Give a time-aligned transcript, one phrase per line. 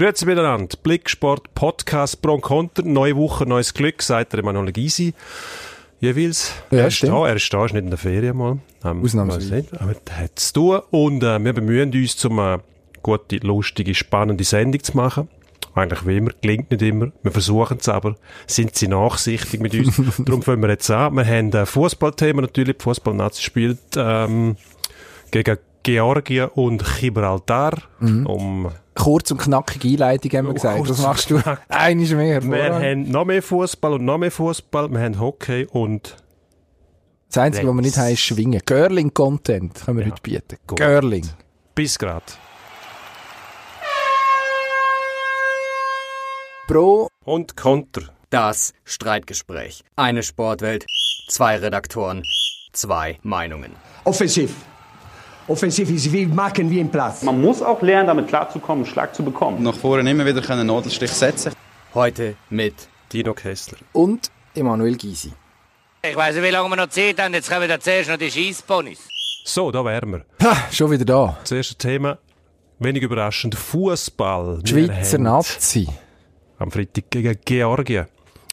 [0.00, 0.78] Grüezi miteinander.
[0.82, 2.82] Blicksport, Podcast, Pro und Konter.
[2.82, 5.12] Neue Woche, neues Glück, sagt der Emanuel Gysi.
[6.00, 6.54] Jeweils.
[6.70, 8.60] Ja, er ist da, er ist da, ist nicht in der Ferien mal.
[8.82, 9.66] Ähm, Ausnahmsweise.
[9.78, 10.80] Aber das hat zu tun.
[10.90, 12.62] Und äh, wir bemühen uns, um eine
[13.02, 15.28] gute, lustige, spannende Sendung zu machen.
[15.74, 17.12] Eigentlich wie immer, gelingt nicht immer.
[17.22, 18.16] Wir versuchen es aber.
[18.46, 20.00] Sind sie nachsichtig mit uns?
[20.24, 21.12] Darum fangen wir jetzt an.
[21.12, 22.78] Wir haben ein Fußballthema natürlich.
[22.78, 24.56] Die Fußballnazi spielt ähm,
[25.30, 27.82] gegen Georgien und Gibraltar.
[28.00, 28.70] Um
[29.00, 30.76] Kurz und knackige Einleitung haben wir gesagt.
[30.76, 32.42] kurz Das und machst du einiges mehr.
[32.42, 32.82] Wir Vorrang.
[32.82, 34.90] haben noch mehr Fußball und noch mehr Fußball.
[34.90, 36.16] Wir haben Hockey und
[37.28, 38.60] Das Einzige, was wir nicht haben, ist Schwingen.
[38.66, 40.56] Girling-Content können wir Ja, heute bieten.
[40.66, 40.78] gut.
[40.78, 41.26] Girling.
[41.74, 42.22] bis grad.
[46.66, 48.02] Pro Und Konter.
[48.30, 49.82] Das Streitgespräch.
[49.96, 50.84] Eine Sportwelt,
[51.28, 52.22] zwei Redaktoren,
[52.72, 53.72] zwei Meinungen.
[54.04, 54.54] Offensiv.
[55.50, 57.24] Offensiv ist wie machen wie im Platz.
[57.24, 59.60] Man muss auch lernen, damit klarzukommen, einen Schlag zu bekommen.
[59.64, 61.52] nach vorne immer wieder einen Nadelstich setzen
[61.92, 62.74] Heute mit
[63.12, 63.78] Dino Kessler.
[63.92, 65.32] und Emanuel Gysi.
[66.02, 67.34] Ich weiss nicht, wie lange wir noch Zeit haben.
[67.34, 69.08] Jetzt kommen da zuerst noch die Scheissponys.
[69.44, 70.24] So, da wären wir.
[70.40, 71.36] Ha, schon wieder da.
[71.42, 72.18] Das erste Thema,
[72.78, 74.60] wenig überraschend, Fußball.
[74.62, 75.88] Wir Schweizer Nazi.
[76.60, 78.06] Am Freitag gegen Georgien.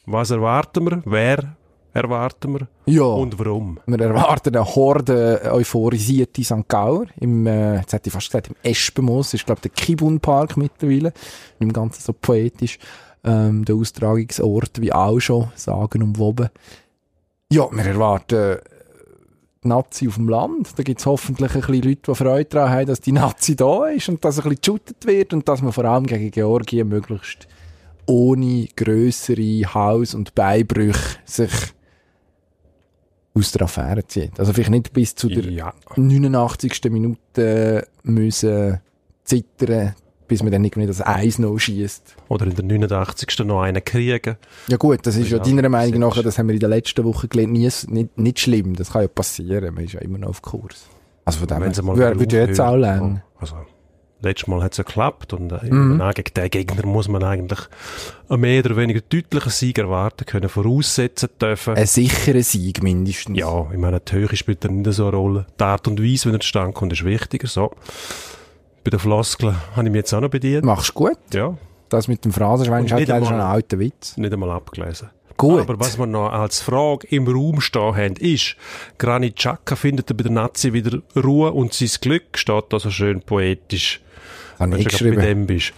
[0.08, 1.04] Was erwarten wir?
[1.06, 1.56] Wer
[1.98, 2.68] erwarten wir?
[2.86, 3.04] Ja.
[3.04, 3.80] Und warum?
[3.86, 6.68] Wir erwarten eine Horde euphorisierte St.
[6.68, 10.58] Gauer im, äh, jetzt hätte ich fast gesagt, im Espenmoos, ist glaube der Kibun Park
[10.58, 11.14] mittlerweile,
[11.60, 12.80] im Ganzen so poetisch,
[13.24, 16.50] ähm, der Austragungsort, wie auch schon, sagen umwoben.
[17.52, 18.58] Ja, wir erwarten äh,
[19.64, 22.72] die Nazi auf dem Land, da gibt es hoffentlich ein bisschen Leute, die Freude daran
[22.72, 25.74] haben, dass die Nazi da ist und dass ein bisschen geshootet wird und dass man
[25.74, 27.48] vor allem gegen Georgien möglichst
[28.08, 31.52] ohne grössere Haus- und Beinbrüche sich
[33.38, 34.40] aus der Affäre zieht.
[34.40, 35.74] Also vielleicht nicht bis zu der Ja.
[35.96, 36.74] 89.
[36.90, 38.80] Minute müssen
[39.24, 39.96] zittern,
[40.28, 42.16] bis man dann irgendwie das Eis noch schießt.
[42.30, 43.46] Oder in der 89.
[43.46, 44.36] noch einen kriegen.
[44.68, 47.04] Ja gut, das ist ja Ja, deiner Meinung nach, das haben wir in den letzten
[47.06, 48.76] Wochen gelernt, nie, nicht, nicht schlimm.
[48.76, 50.88] Das kann ja passieren, man ist ja immer noch auf Kurs.
[51.26, 51.64] Also von dem
[51.96, 53.22] her, würde jetzt auch lernen.
[53.40, 53.56] Also,
[54.22, 56.02] letztes Mal hat es ja geklappt und äh, Mhm.
[56.16, 57.60] gegen den Gegner muss man eigentlich
[58.30, 61.76] einen mehr oder weniger deutlichen Sieg erwarten können, voraussetzen dürfen.
[61.76, 63.38] Ein sicherer Sieg mindestens.
[63.38, 65.46] Ja, ich meine, die Höhe spielt dann nicht so eine Rolle.
[65.60, 67.48] Die Art und Weise, wie er zustande kommt, ist wichtiger.
[67.48, 67.72] So.
[68.84, 70.64] Bei den Floskeln habe ich mich jetzt auch noch bedient.
[70.66, 71.18] Machst gut.
[71.34, 71.56] Ja,
[71.90, 74.18] Das mit dem Phrasenschwein ist halt leider schon ein alter Witz.
[74.18, 75.10] nicht einmal abgelesen.
[75.38, 75.62] Gut.
[75.62, 78.56] Aber was wir noch als Frage im Raum stehen haben, ist,
[78.98, 83.22] Granit Xhaka findet bei der Nazi wieder Ruhe und sein Glück steht da so schön
[83.22, 84.02] poetisch.
[84.60, 85.22] Habe ich du gerade bei geschrieben.
[85.22, 85.74] dem bist.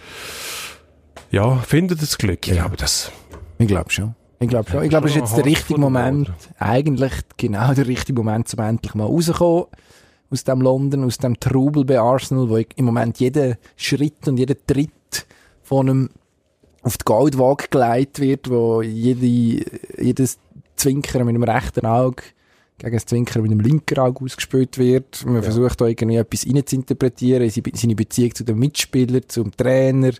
[1.30, 2.46] Ja, findet das Glück.
[2.46, 3.12] Ich glaube, das,
[3.58, 4.14] Ich glaube schon.
[4.40, 4.82] Ich glaube schon.
[4.82, 8.94] Ich glaube, es ist jetzt der richtige Moment, eigentlich genau der richtige Moment, um endlich
[8.94, 9.66] mal rauszukommen
[10.30, 14.54] aus dem London, aus dem Trubel bei Arsenal, wo im Moment jeder Schritt und jeder
[14.66, 15.26] Tritt
[15.62, 16.10] von einem
[16.82, 19.64] auf die Goldwaage geleitet wird, wo jede,
[19.98, 20.38] jedes
[20.76, 22.22] Zwinkern mit dem rechten Auge
[22.80, 25.24] gegen das Zwinkern mit dem linken Auge ausgespielt wird.
[25.26, 30.12] Man versucht da irgendwie etwas reinzuinterpretieren, in seine- Beziehung zu den Mitspielern, zum Trainer.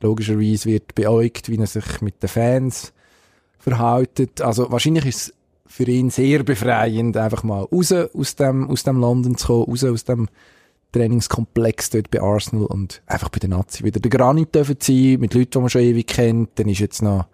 [0.00, 2.92] Logischerweise wird beäugt, wie er sich mit den Fans
[3.58, 4.40] verhaltet.
[4.40, 5.34] Also wahrscheinlich ist es
[5.66, 9.84] für ihn sehr befreiend, einfach mal raus aus dem, aus dem London zu kommen, raus
[9.84, 10.28] aus dem
[10.92, 15.34] Trainingskomplex dort bei Arsenal und einfach bei den Nazi wieder der Granit dürfen sein, mit
[15.34, 16.50] Leuten, die man schon ewig kennt.
[16.58, 17.26] Dann ist jetzt noch,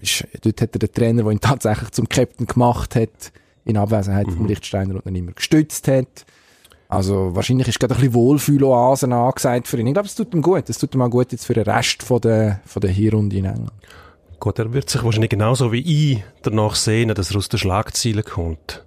[0.00, 3.32] ist, dort hat er den Trainer, der ihn tatsächlich zum Captain gemacht hat,
[3.66, 6.24] in Abwesenheit vom Lichtsteiner und dann immer gestützt hat.
[6.88, 9.88] Also wahrscheinlich ist gerade ein bisschen Wohlfühloasen angesagt für ihn.
[9.88, 10.70] Ich glaube, es tut ihm gut.
[10.70, 13.44] Es tut ihm auch gut jetzt für den Rest von der, von der Hinrunde in
[13.44, 13.72] England.
[14.38, 18.24] Gut, er wird sich wahrscheinlich genauso wie ich danach sehen, dass er aus den Schlagzeilen
[18.24, 18.84] kommt.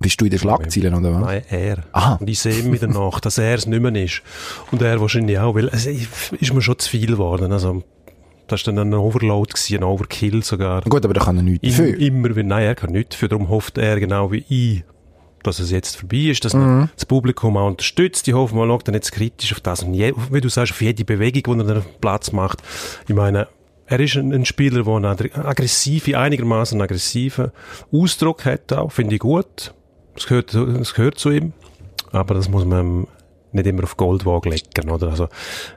[0.00, 1.20] Bist du in den Schlagzeilen oder was?
[1.22, 1.84] Nein, er.
[1.90, 2.18] Aha.
[2.20, 4.22] Und ich sehe mir danach, dass er es nicht mehr ist.
[4.70, 7.50] Und er wahrscheinlich auch, weil es ist mir schon zu viel geworden.
[7.50, 7.82] Also,
[8.48, 10.82] das war dann ein Overload, gewesen, ein Overkill sogar.
[10.82, 11.96] Gut, aber da kann er nichts dafür.
[11.98, 13.28] immer, wie, nein, er kann nichts dafür.
[13.28, 14.84] Darum hofft er genau wie ich,
[15.44, 18.26] dass es jetzt vorbei ist, dass man das Publikum auch unterstützt.
[18.26, 19.82] Ich hoffe, man schaut dann jetzt kritisch auf das.
[19.84, 22.62] Und je, wie du sagst, auf jede Bewegung, die er Platz macht.
[23.06, 23.46] Ich meine,
[23.86, 27.52] er ist ein, ein Spieler, der einen agg- aggressive, einigermaßen aggressiven
[27.92, 28.90] Ausdruck hat auch.
[28.92, 29.72] Finde ich gut.
[30.16, 31.52] Es gehört, es gehört zu ihm.
[32.10, 33.06] Aber das muss man
[33.52, 35.08] nicht immer auf Goldwaage legen, oder?
[35.08, 35.28] Also,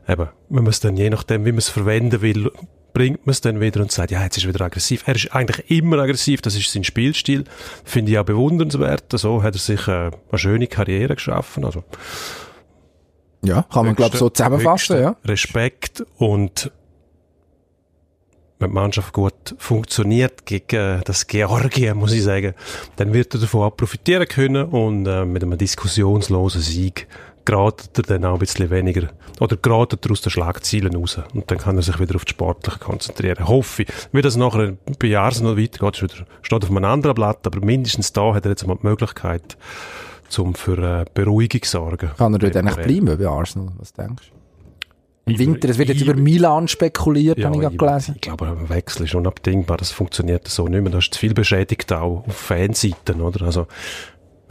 [0.08, 2.52] eben, man es dann, je nachdem, wie man es verwenden will,
[2.94, 5.04] bringt man es dann wieder und sagt, ja, jetzt ist er wieder aggressiv.
[5.08, 7.46] Er ist eigentlich immer aggressiv, das ist sein Spielstil.
[7.84, 9.06] Finde ich auch bewundernswert.
[9.14, 11.66] So hat er sich äh, eine schöne Karriere geschaffen.
[11.66, 11.84] Also,
[13.44, 15.16] Ja, kann man, glaube ich, so zusammenfassen, ja.
[15.26, 16.72] Respekt und
[18.62, 22.54] wenn die Mannschaft gut funktioniert gegen das Georgien, muss ich sagen,
[22.96, 27.08] dann wird er davon auch profitieren können und äh, mit einem diskussionslosen Sieg
[27.46, 29.10] geratet er dann auch ein bisschen weniger,
[29.40, 31.20] oder geratet er aus den Schlagzeilen raus.
[31.34, 33.48] Und dann kann er sich wieder auf das Sportliche konzentrieren.
[33.48, 33.90] Hoffe ich.
[34.12, 38.14] Wie das nachher bei Arsenal weitergeht, ist wieder, steht auf einem anderen Blatt, aber mindestens
[38.14, 39.58] da hat er jetzt mal die Möglichkeit,
[40.30, 42.12] zum für äh, Beruhigung zu sorgen.
[42.18, 43.74] Kann er dort eigentlich bleiben bei Arsenal?
[43.78, 44.42] Was denkst du?
[45.32, 48.16] Im Winter, es wird jetzt über Milan spekuliert, Ja, habe ich gerade ich, gelesen.
[48.16, 49.78] ich glaube, ein Wechsel ist unabdingbar.
[49.78, 50.92] Das funktioniert so nicht mehr.
[50.92, 53.46] Da ist zu viel beschädigt auch auf Fanseiten, oder?
[53.46, 53.68] Also,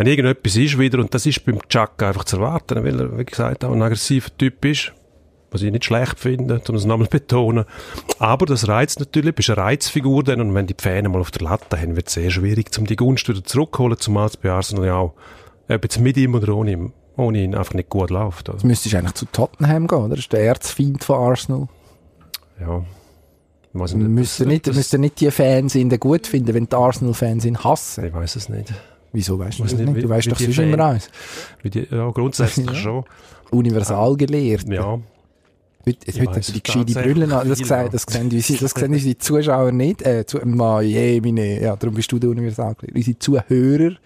[0.01, 3.25] wenn irgendetwas ist wieder, und das ist beim Chuck einfach zu erwarten, weil er, wie
[3.25, 4.93] gesagt, auch ein aggressiver Typ ist,
[5.51, 7.65] was ich nicht schlecht finde, um es nochmal zu betonen.
[8.19, 11.43] Aber das reizt natürlich, bist eine Reizfigur dann, und wenn die Fans mal auf der
[11.43, 14.87] Latte haben, wird es sehr schwierig, um die Gunst wieder zurückzuholen, zumal es bei Arsenal
[14.87, 15.13] ja auch,
[15.69, 18.49] ob jetzt mit ihm oder ohne ihm, ohne ihn einfach nicht gut läuft.
[18.49, 20.09] Also, Jetzt müsstest du eigentlich zu Tottenham gehen, oder?
[20.11, 21.69] Das ist der Erzfeind von Arsenal.
[22.59, 22.83] ja.
[23.73, 28.05] Müssen nicht, das- müssen nicht die Fans den gut finden, wenn die Arsenal-Fans ihn hassen.
[28.07, 28.73] Ich weiß es nicht.
[29.13, 30.77] Wieso weißt du das nicht, wie- Du weißt doch sonst Fan- immer
[31.71, 32.75] die, ja, grundsätzlich Ja.
[32.75, 33.05] schon.
[33.51, 34.69] Universal gelehrt.
[34.69, 34.99] Ja,
[35.87, 37.49] Heute, Ich heute die es gescheite Brüllen an.
[37.49, 37.89] Das, ja.
[37.89, 40.03] das, sehen unsere, das sehen unsere Zuschauer nicht.
[40.03, 42.97] Äh, zu, ma, je, meine, ja, darum bist du der Universal gelehrt.
[42.97, 43.97] Unsere Zuhörer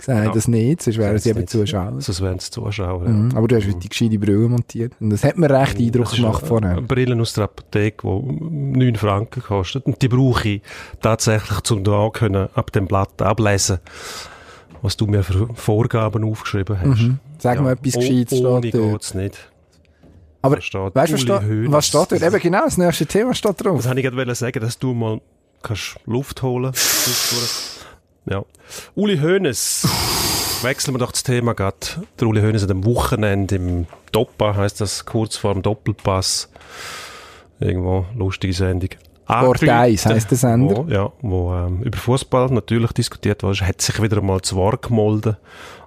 [0.00, 0.32] sehen Ja.
[0.32, 1.46] das nicht, sonst wären sie eben.
[1.46, 2.00] Zuschauer.
[2.00, 3.06] Sonst wären es Zuschauer.
[3.06, 3.36] Mhm.
[3.36, 4.94] Aber du hast heute die gescheite Brille montiert.
[5.00, 6.70] Und das hat mir recht Eindruck Das ist gemacht eine- vorher.
[6.70, 9.84] Eine Brille aus der Apotheke, die 9 Franken kostet.
[9.84, 10.62] Und die brauche ich
[11.02, 13.78] tatsächlich, um da können, ab dem Blatt ablesen,
[14.82, 17.00] was du mir für Vorgaben aufgeschrieben hast.
[17.00, 17.18] Mhm.
[17.38, 18.92] Sag mal etwas Oh- Gescheites Ohne steht dort.
[18.92, 19.48] geht's nicht.
[20.44, 22.22] Aber Weißt du, was, steht- was steht dort?
[22.22, 23.76] Eben genau, das nächste Thema steht drauf.
[23.76, 25.20] Das wollte ich gerade sagen, dass du mal
[25.62, 26.72] kannst Luft holen
[28.26, 28.44] Ja.
[28.96, 29.88] Uli Hoeneß.
[30.62, 31.76] Wechseln wir doch das Thema gerade.
[32.20, 36.48] Der Uli Hoeneß hat am Wochenende im Doppa, heißt das kurz vor dem Doppelpass.
[37.60, 38.90] Irgendwo, lustige Sendung.
[39.32, 40.76] Sport 1 heisst der Sender.
[40.76, 43.60] Wo, ja, wo ähm, über Fußball natürlich diskutiert wurde.
[43.66, 45.36] Hat sich wieder einmal zu Wort gemolden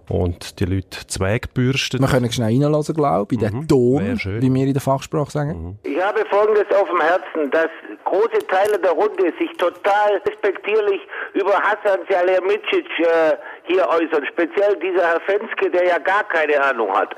[0.07, 2.00] und die Leute zweckbürstet.
[2.00, 3.68] Wir können schnell reinlassen, glaube ich, in den Mhm.
[3.68, 5.80] Ton, wie wir in der Fachsprache sagen.
[5.83, 7.69] Ich habe Folgendes auf dem Herzen, dass
[8.03, 11.01] große Teile der Runde sich total respektierlich
[11.33, 14.24] über Hassan Salihamidzic äh, hier äußern.
[14.31, 17.15] Speziell dieser Herr Fenske, der ja gar keine Ahnung hat.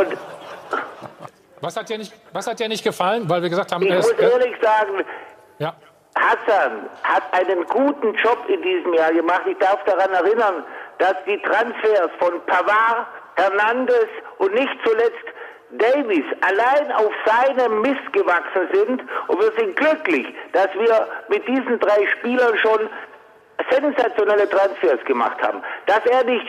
[0.00, 0.16] Und
[1.60, 3.28] Was hat dir nicht, was hat dir nicht gefallen?
[3.28, 5.02] Weil wir gesagt haben, ich muss ehrlich sagen,
[5.58, 5.74] ja.
[6.16, 9.42] Hassan hat einen guten Job in diesem Jahr gemacht.
[9.46, 10.64] Ich darf daran erinnern,
[10.98, 13.06] dass die Transfers von Pavard,
[13.36, 14.08] Hernandez
[14.38, 15.26] und nicht zuletzt
[15.72, 19.02] Davis allein auf seinem Mist gewachsen sind.
[19.28, 22.88] Und wir sind glücklich, dass wir mit diesen drei Spielern schon
[23.70, 25.62] sensationelle Transfers gemacht haben.
[25.86, 26.46] Dass er nicht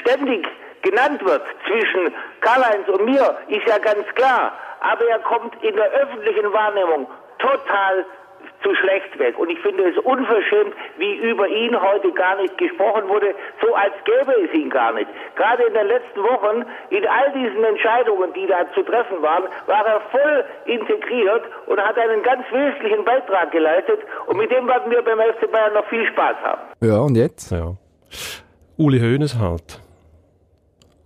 [0.00, 0.46] ständig
[0.82, 4.52] genannt wird zwischen Karl-Heinz und mir, ist ja ganz klar.
[4.80, 8.04] Aber er kommt in der öffentlichen Wahrnehmung total
[8.62, 9.38] zu schlecht weg.
[9.38, 13.94] Und ich finde es unverschämt, wie über ihn heute gar nicht gesprochen wurde, so als
[14.04, 15.08] gäbe es ihn gar nicht.
[15.36, 19.86] Gerade in den letzten Wochen, in all diesen Entscheidungen, die da zu treffen waren, war
[19.86, 24.00] er voll integriert und hat einen ganz wesentlichen Beitrag geleistet.
[24.26, 26.62] Und mit dem werden wir beim FC Bayern noch viel Spaß haben.
[26.80, 27.52] Ja, und jetzt?
[27.52, 27.74] Ja.
[28.76, 29.80] Uli Hoeneß halt.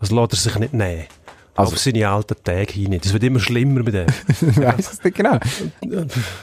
[0.00, 1.06] Das lässt er sich nicht nehmen.
[1.54, 2.98] Also- Auf seine alten Tage hin.
[3.02, 4.06] Das wird immer schlimmer mit dem.
[4.40, 5.38] Ich weiss es nicht genau.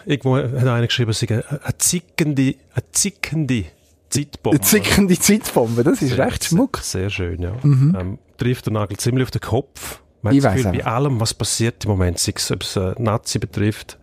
[0.06, 3.66] Irgendwo hat einer geschrieben, es sei eine, eine zickende, eine zickende
[4.10, 4.58] Zeitbombe.
[4.60, 6.78] Eine zickende Zeitbombe, das ist recht schmuck.
[6.78, 6.84] Mhm.
[6.84, 7.54] Sehr schön, ja.
[7.64, 10.00] Ähm, trifft den Nagel ziemlich auf den Kopf.
[10.22, 12.94] Man Ich weiss Gefühl, bei allem, was passiert im Moment, sei es, ob es äh,
[13.00, 13.98] Nazi betrifft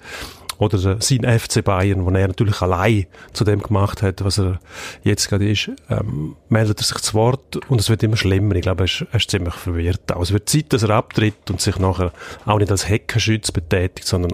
[0.58, 4.58] oder sein FC Bayern, wo er natürlich allein zu dem gemacht hat, was er
[5.03, 8.55] jetzt gerade ist, ähm, meldet er sich zu Wort und es wird immer schlimmer.
[8.55, 10.13] Ich glaube, er ist, er ist ziemlich verwirrt.
[10.13, 10.22] auch.
[10.22, 12.13] es wird Zeit, dass er abtritt und sich nachher
[12.44, 14.32] auch nicht als Heckenschütz betätigt, sondern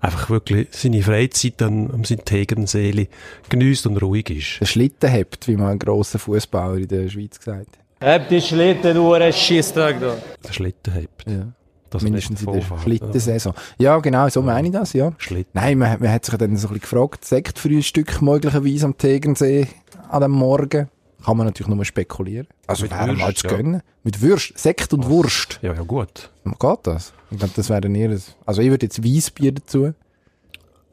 [0.00, 3.06] einfach wirklich seine Freizeit an, an seiner Tegernseele
[3.48, 4.60] genießt und ruhig ist.
[4.60, 7.68] Der Schlitten hebt, wie mal ein grosser Fußballer in der Schweiz gesagt
[8.00, 8.14] hat.
[8.14, 10.16] Hab die Schlitten nur ein Scheissdreck da.
[10.44, 11.24] Der Schlitten hebt.
[11.26, 11.52] Ja.
[11.92, 12.62] Dass Mindestens in der.
[12.82, 13.54] Schlittensaison.
[13.78, 15.12] Ja, genau, so meine ich das, ja.
[15.18, 15.50] Schlitten.
[15.52, 19.68] Nein, man, man hat sich dann so ein bisschen gefragt, Sektfrühstück möglicherweise am Tegernsee
[20.08, 20.88] an dem Morgen.
[21.24, 22.48] Kann man natürlich nur spekulieren.
[22.66, 23.56] Also Mit wäre mal Würst, zu ja.
[23.56, 23.82] gönnen.
[24.02, 25.60] Mit Würst, Sekt und Wurst.
[25.62, 26.30] Ja, ja, gut.
[26.44, 27.12] Geht das?
[27.30, 28.34] Ich glaube, das wäre eher das.
[28.44, 29.92] Also ich würde jetzt Weissbier dazu.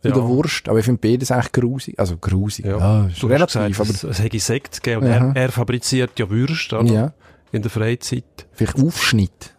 [0.02, 0.14] Zu Ja.
[0.14, 0.70] der Wurst.
[0.70, 2.00] Aber ich finde beides eigentlich grusig.
[2.00, 2.66] Also grusig.
[2.66, 3.70] Ja, ist du relativ.
[3.78, 6.92] gesagt, es, aber es hätte Sekt gegeben und er, er fabriziert ja Würste oder?
[6.94, 7.14] Ja.
[7.52, 8.24] in der Freizeit.
[8.54, 9.56] vielleicht Aufschnitt.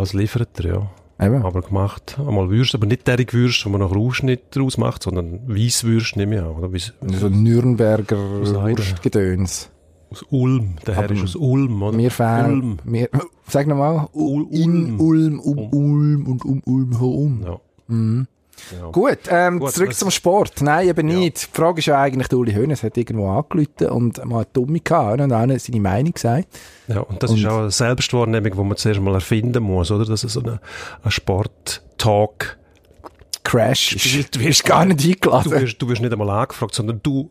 [0.00, 0.90] Was liefert er, ja.
[1.26, 1.42] Eben.
[1.42, 5.40] Aber gemacht, einmal Würste, aber nicht derige Würste, wo man noch Ausschnitt daraus macht, sondern
[5.48, 6.72] Weisswürste nehme ich an, oder?
[6.72, 8.16] Weiss- So ein Nürnberger.
[8.42, 9.70] Wurstgedöns.
[10.10, 11.96] Aus Ulm, der Herr Aber ist aus Ulm, oder?
[11.96, 12.46] Mir fehlt.
[12.48, 12.78] Ulm.
[12.84, 13.08] Mir,
[13.46, 14.08] sag nochmal.
[14.14, 15.00] Ul- In Ulm.
[15.00, 17.42] Ulm, um Ulm und um Ulm herum.
[17.44, 17.60] Ja.
[17.88, 18.26] Mhm.
[18.78, 18.90] Ja.
[18.90, 20.60] Gut, ähm, Gut, zurück zum Sport.
[20.60, 21.48] Nein, eben nicht.
[21.52, 24.80] Die Frage ist ja eigentlich, der Uli Hoeneß hat irgendwo angerufen und mal eine Dumme
[24.80, 26.48] gehabt und einer seine Meinung gesagt.
[26.88, 30.04] Ja, und das Und- ist auch eine Selbstwahrnehmung, die man zuerst mal erfinden muss, oder?
[30.04, 30.58] Dass es so ein
[31.02, 32.56] ein Sport-Talk
[33.44, 34.34] Crash ist.
[34.34, 35.50] du wirst gar nicht eingeladen.
[35.50, 37.30] Du wirst, du wirst nicht einmal angefragt, sondern du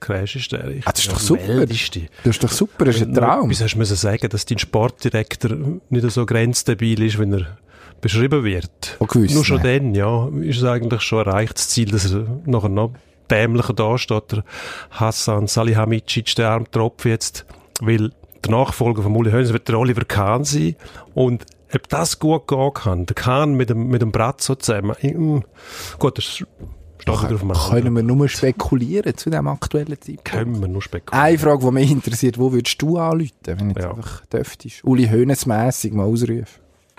[0.00, 0.64] crashst der.
[0.84, 1.46] Ah, das ist doch super.
[1.46, 2.08] Meldest dich.
[2.24, 3.48] Das ist doch super, das ist ein Traum.
[3.48, 5.56] Bis hast du müssen sagen, dass dein Sportdirektor
[5.90, 7.58] nicht so grenzdebil ist, wenn er
[8.00, 8.96] beschrieben wird.
[8.98, 9.34] Von gewissen.
[9.34, 12.92] Nur schon dann, ja, ist es eigentlich schon erreicht, das Ziel, dass er nachher noch
[13.30, 14.44] dämlicher da steht, der
[14.90, 17.46] Hassan Salihamidzic, der Armtropf jetzt,
[17.80, 18.10] weil
[18.44, 20.76] der Nachfolger von Uli Hoeneß wird der Oliver Kahn sein
[21.14, 25.38] und ob das gut gehen kann, der Kahn mit dem, mit dem Brazzo zusammen, mm,
[25.98, 26.44] gut, das
[27.04, 30.24] Können wir nur spekulieren zu dem aktuellen Zeitpunkt?
[30.24, 31.24] Können wir nur spekulieren.
[31.24, 33.90] Eine Frage, die mich interessiert, wo würdest du anrufen, wenn jetzt Ja.
[33.90, 34.84] einfach dürftest?
[34.84, 36.46] Uli Hoeneß mässig mal ausrufen.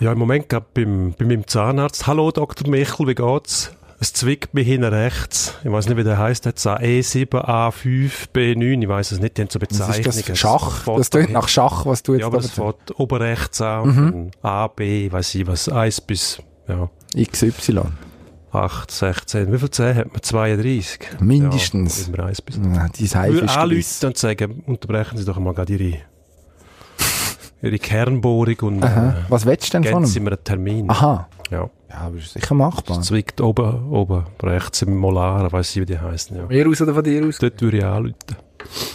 [0.02, 2.06] Ja, im Moment gerade beim, bei meinem Zahnarzt.
[2.06, 2.70] Hallo Dr.
[2.70, 3.72] Michel, wie geht's?
[3.98, 5.54] Es zwickt mich hinten rechts.
[5.64, 6.44] Ich weiß nicht, wie der heißt.
[6.46, 8.82] Jetzt E7, A5, B9.
[8.84, 9.38] Ich weiß es nicht.
[9.38, 10.20] Die haben so Bezeichnungen.
[10.20, 10.38] ist das?
[10.38, 10.84] Schach?
[10.84, 13.62] fährt Das klingt nach Schach, was du jetzt Ja, aber da das fährt oben rechts
[13.62, 13.88] an.
[13.88, 14.32] Mhm.
[14.42, 15.70] A, B, weiß ich was.
[15.70, 17.84] 1 bis, ja, XY.
[18.52, 19.52] 8, 16.
[19.54, 20.22] Wie viel 10 hat man?
[20.22, 21.00] 32.
[21.22, 22.08] Mindestens.
[22.08, 22.58] Ja, immer 1 bis.
[22.58, 24.04] Ja, dein Heif ist gewiss.
[24.04, 26.00] und sagen, unterbrechen Sie doch mal gerade Ihre,
[27.65, 29.10] Ihre Kernbohrung und Aha.
[29.10, 30.24] äh, Was willst du denn von ihm?
[30.24, 30.89] mir einen Termin.
[30.89, 31.27] Aha.
[31.51, 31.69] Ja.
[31.89, 33.00] Ja, aber ist sicher machbar.
[33.00, 36.36] Es zwickt oben, oben, rechts im Molar, weiss ich, wie die heißen.
[36.36, 36.45] Ja.
[36.48, 37.38] Mir aus oder von dir aus?
[37.38, 38.15] Dort würde ich anrufen.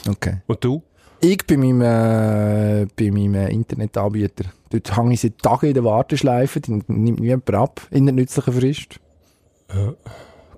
[0.09, 0.43] Okay.
[0.47, 0.83] Und du?
[1.23, 4.45] Ich bei meinem, äh, bei meinem äh, Internetanbieter.
[4.71, 8.53] Dort hänge ich seit Tagen in der Warteschleife, die nimmt niemand ab, in der nützlichen
[8.55, 9.01] Frist.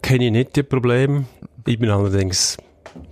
[0.02, 1.25] Kenne ich nicht die Probleme.
[1.66, 2.57] Ich bin allerdings,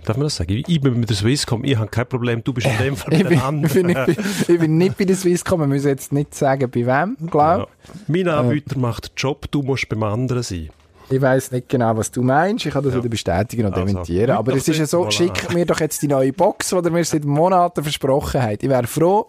[0.05, 0.63] darf man das sagen?
[0.67, 3.19] Ich bin mit der Swisscom, ich habe kein Problem, du bist in dem Fall Ich
[3.19, 3.65] mit bin, den anderen.
[3.65, 4.05] ich, bin nicht,
[4.47, 7.67] bei- ich bin nicht bei der Swisscom, wir müssen jetzt nicht sagen, bei wem, glaube
[7.87, 7.93] Ja.
[8.07, 10.69] Mein Anbieter macht den Job, du musst beim anderen sein.
[11.09, 12.65] Ich weiß nicht genau, was du meinst.
[12.65, 12.99] Ich kann das Ja.
[12.99, 14.31] wieder bestätigen und Also, dementieren.
[14.31, 17.03] Aber es ist ja so, schick mir doch jetzt die neue Box, die ihr mir
[17.03, 18.63] seit Monaten versprochen habt.
[18.63, 19.27] Ich wäre froh,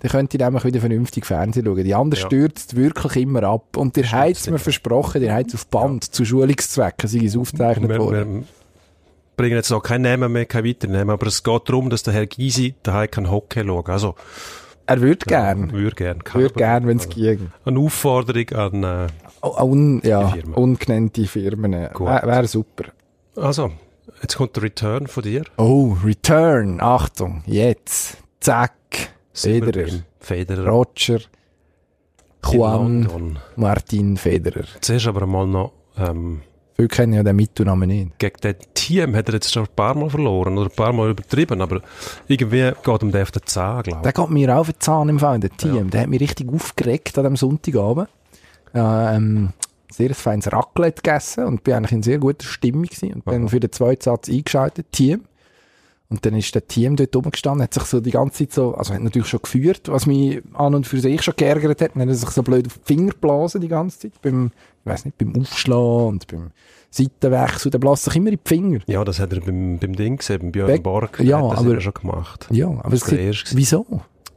[0.00, 1.82] dann könnt ihr nämlich wieder vernünftig Fernsehen schauen.
[1.82, 2.26] Die andere Ja.
[2.28, 3.76] stürzt wirklich immer ab.
[3.76, 7.36] Und ihr habt es mir versprochen, ihr habt es auf Band zu Schulungszwecken, sei es
[7.36, 8.46] aufgezeichnet Wir, worden.
[9.36, 12.14] Bringen jetzt auch keinen Namen mehr, keinen weiteren Namen, aber es geht darum, dass der
[12.14, 14.14] Herr Gysi daheim kann Hockey schauen Also,
[14.86, 15.72] Er würde gern.
[15.72, 16.22] würde gern.
[16.26, 17.50] Er würde gern, wenn es Also, ging.
[17.64, 19.06] Eine Aufforderung an, äh,
[19.62, 20.56] Un, ja, Firma.
[20.56, 21.72] ungenannte Firmen.
[21.72, 22.84] Wäre wär super.
[23.36, 23.70] also,
[24.22, 25.44] jetzt kommt der Return von dir.
[25.58, 26.80] Oh, Return.
[26.80, 28.16] Achtung, jetzt.
[28.40, 28.72] Zack.
[29.32, 29.88] Federer.
[30.18, 30.66] Federer.
[30.68, 31.18] Roger.
[32.44, 33.38] Juan.
[33.56, 34.64] Martin Federer.
[34.80, 36.42] Zuerst aber mal noch, ähm,
[36.76, 38.18] Viele kennen ja den Mittelnamen nicht.
[38.18, 41.10] gegen das Team hat er jetzt schon ein paar Mal verloren oder ein paar Mal
[41.10, 41.80] übertrieben, aber
[42.28, 44.14] irgendwie geht ihm der auf den Zahn, glaube Der ich.
[44.14, 45.74] geht mir auf den Zahn im Fall, der Team.
[45.74, 45.82] Ja.
[45.84, 48.08] Der hat mich richtig aufgeregt an dem Sonntagabend.
[48.74, 49.50] Ja, ähm,
[49.90, 53.22] sehr feines Raclette gegessen und bin eigentlich in sehr guter Stimmung gewesen.
[53.24, 53.46] Und Aha.
[53.48, 55.22] für den zweiten Satz eingeschaltet, Team.
[56.08, 58.74] Und dann ist der Team dort oben gestanden, hat sich so die ganze Zeit so,
[58.74, 61.90] also hat natürlich schon geführt, was mich an und für sich schon geärgert hat.
[61.94, 64.52] Dann hat er sich so blöd auf die Finger geblasen die ganze Zeit, beim,
[64.84, 66.50] ich weiß nicht, beim Aufschlagen und beim
[66.90, 68.78] Seitenwechsel, der bläst sich immer in die Finger.
[68.86, 71.18] Ja, das hat er beim, beim Ding gesehen, beim Björn Borg.
[71.20, 72.46] Ja, hat das aber- schon gemacht.
[72.50, 73.56] Ja, aber Das gibt, Erste.
[73.56, 73.84] wieso?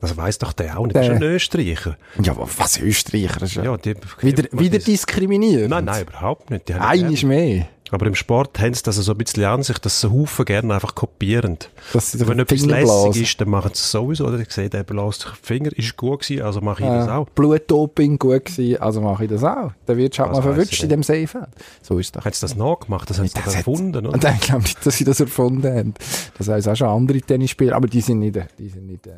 [0.02, 0.96] Das weiss doch der auch nicht.
[0.96, 1.98] Der- Das ist ein Österreicher.
[2.24, 3.42] Ja, aber was Österreicher?
[3.44, 5.70] Ist ja die, wieder, die- wieder die- diskriminiert.
[5.70, 6.70] Nein, nein, überhaupt nicht.
[6.70, 7.26] Ist gerne.
[7.26, 7.68] mehr.
[7.92, 10.74] Aber im Sport haben sie das so ein bisschen an sich, dass sie Haufen gerne
[10.74, 11.58] einfach kopieren.
[11.94, 14.26] Wenn etwas lässig ist, dann machen sie es sowieso.
[14.28, 17.08] Oder ich sehe, der bläst sich die Finger, ist gut gewesen, also mache ich das
[17.08, 17.30] Äh, auch.
[17.30, 19.72] Blutdoping gut gewesen, also mache ich das auch.
[19.86, 21.48] Dann wirst du halt Das mal verwünscht ich in dem Seefeld.
[21.82, 22.24] So ist das.
[22.26, 23.10] Haben sie das nachgemacht?
[23.10, 24.14] Das haben sie Das doch erfunden, oder?
[24.14, 25.94] Und ich glaube nicht, dass sie das erfunden haben.
[26.38, 29.12] Das heißt auch schon andere Tennisspieler, aber die sind nicht, die sind nicht, äh,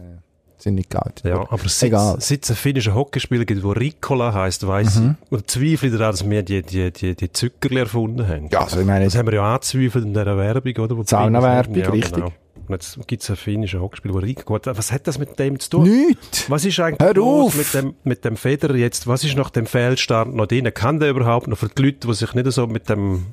[0.62, 1.24] sind nicht geoutet.
[1.26, 1.92] Ja, aber seit,
[2.22, 5.16] seit es einen finnischen Hockeyspieler gibt, der Ricola heisst, weiss Mhm.
[5.26, 8.50] ich, oder zweifle ich daran, dass wir die, die, die, die Zuckerli erfunden haben.
[8.52, 11.04] Ja, also ich meine, Das haben wir ja angezweifelt in dieser Werbung, oder?
[11.06, 12.14] Saunawerbung, Finnen- richtig.
[12.14, 12.32] Genau.
[12.68, 14.60] Und jetzt gibt es einen finnischen Hockeyspieler, der Ricola...
[14.60, 15.84] Gut, Was hat das mit dem zu tun?
[15.84, 16.50] nichts.
[16.50, 17.58] Was ist eigentlich Hör los auf!
[17.58, 19.08] mit dem, mit dem Federer jetzt?
[19.08, 20.72] Was ist nach dem Fehlstart noch drin?
[20.74, 23.26] Kann der überhaupt noch für die Leute, die sich nicht so mit dem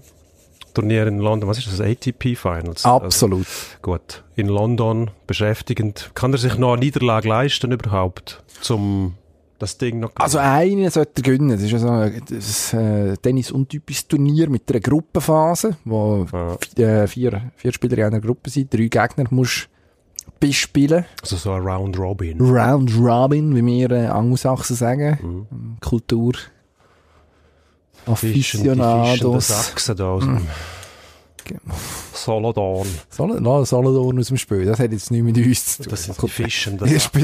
[0.80, 2.84] Turnier in London, was ist das, ATP Finals?
[2.84, 3.40] Absolut.
[3.46, 6.10] Also, gut, in London beschäftigend.
[6.14, 9.14] Kann er sich noch eine Niederlage leisten überhaupt, zum
[9.58, 11.48] das Ding noch Also einen sollte er gewinnen.
[11.50, 16.56] Das ist ja so ein das, äh, Tennis-untypisches Turnier mit einer Gruppenphase, wo Ja.
[17.02, 19.68] äh, vier, vier Spieler in einer Gruppe sind, drei Gegner musst
[20.38, 21.04] bespielen.
[21.22, 22.40] also so ein Round Robin.
[22.40, 25.18] Round Robin, wie wir äh, Angelsachsen sagen.
[25.50, 25.76] Mhm.
[25.80, 26.34] Kultur.
[28.12, 29.48] Aficionados.
[29.48, 30.46] Sachsen da aus dem
[31.44, 31.56] Ge-
[32.12, 32.86] Solothurn.
[33.08, 35.90] Sol no, Solothurn aus dem Spiel, das hat jetzt nichts mit uns zu tun.
[35.90, 37.20] Das sind die Fischen, das bei,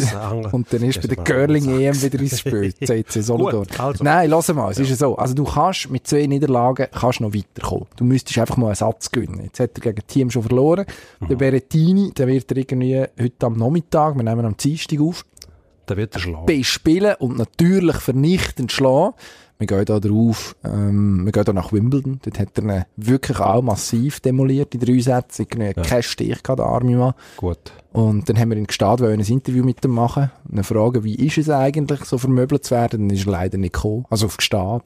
[0.53, 3.65] und dann ist bei der ist Curling-EM wieder ins Spiel, CC Solothurn.
[3.67, 4.03] Gut, also.
[4.05, 7.35] Nein, lass mal, es ist ja so, also du kannst mit zwei Niederlagen kannst noch
[7.35, 7.87] weiterkommen.
[7.97, 9.41] Du müsstest einfach mal einen Satz gewinnen.
[9.45, 10.87] Jetzt hat er gegen das Team schon verloren.
[11.21, 11.29] Mhm.
[11.29, 15.27] Der Berettini, der wird er irgendwie heute am Nachmittag, wir nehmen am Dienstag auf,
[15.87, 16.47] Da wird er schlagen.
[16.47, 19.15] bespielen und natürlich vernichtend schlagen.
[19.59, 22.19] Wir gehen da drauf, ähm, wir gehen da nach Wimbledon.
[22.25, 25.43] Dort hat er ihn wirklich auch massiv demoliert, die drei Sätze.
[25.43, 27.15] Irgendwie kein Stich gehabt, der arme Mann.
[27.37, 27.73] Gut.
[27.93, 30.31] Und dann haben wir ihn gestartet, wollen ein Interview mit ihm machen.
[30.49, 33.09] Und dann fragen, wie ist es eigentlich, so vermöbelt zu werden?
[33.09, 34.05] Dann ist er leider nicht gekommen.
[34.11, 34.83] Also auf Gestad.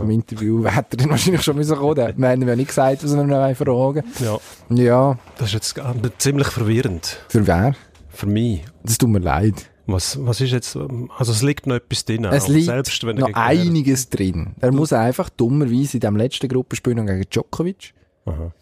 [0.00, 1.96] Im Interview hätte er dann wahrscheinlich schon müssen kommen.
[1.96, 5.74] Wir haben ihm ja nicht gesagt, was wir ihn fragen Ja, Ja, das ist jetzt
[5.74, 7.18] gar- ziemlich verwirrend.
[7.28, 7.74] für wer?
[8.08, 8.64] Für mich.
[8.84, 9.70] Das tut mir leid.
[9.92, 12.24] Was, was ist jetzt, also es liegt noch etwas drin.
[12.24, 14.54] Es liegt selbst wenn noch einiges drin.
[14.60, 17.92] Er muss einfach dummerweise in dem letzten Gruppenspiel gegen Djokovic.
[18.24, 18.52] Aha.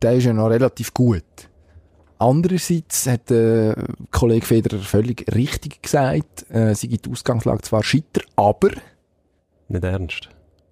[0.00, 1.24] Der ist ja noch relativ gut.
[2.18, 3.76] Andererseits hat der
[4.10, 8.70] Kollege Federer völlig richtig gesagt, äh, sie gibt die Ausgangslage zwar scheiter, aber
[9.68, 10.28] Nicht ernst.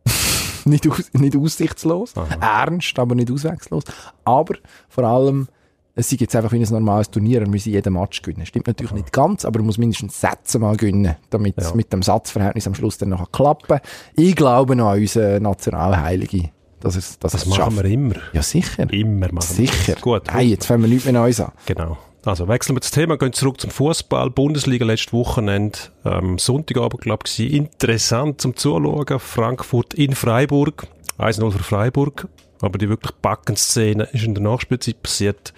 [0.64, 2.14] nicht, aus, nicht aussichtslos.
[2.40, 3.84] Ernst, aber nicht auswechslos.
[4.24, 4.54] Aber
[4.88, 5.48] vor allem,
[5.94, 8.46] es ist jetzt einfach wie ein normales Turnier, er muss jeden Match gewinnen.
[8.46, 11.74] Stimmt natürlich nicht ganz, aber er muss mindestens Sätze mal gewinnen, damit es Ja.
[11.76, 13.80] mit dem Satzverhältnis am Schluss dann noch klappen kann.
[14.16, 17.76] Ich glaube noch an unseren Nationalheiligen, dass es, dass Das es machen schafft.
[17.76, 18.14] wir immer.
[18.32, 18.90] Ja, sicher.
[18.92, 19.86] Immer machen Sicher.
[19.88, 20.02] wir das.
[20.02, 20.22] Gut.
[20.32, 21.52] Hey, jetzt fangen wir nichts mehr Neues an.
[21.66, 21.98] Genau.
[22.24, 24.30] Also wechseln wir das Thema, gehen zurück zum Fußball.
[24.30, 29.18] Bundesliga letztes Wochenende, ähm, Sonntagabend, glaube ich, war interessant zum Zuschauen.
[29.18, 30.86] Frankfurt in Freiburg.
[31.18, 32.28] 1-0 für Freiburg.
[32.60, 35.54] Aber die wirklich packende Szene ist in der Nachspielzeit passiert.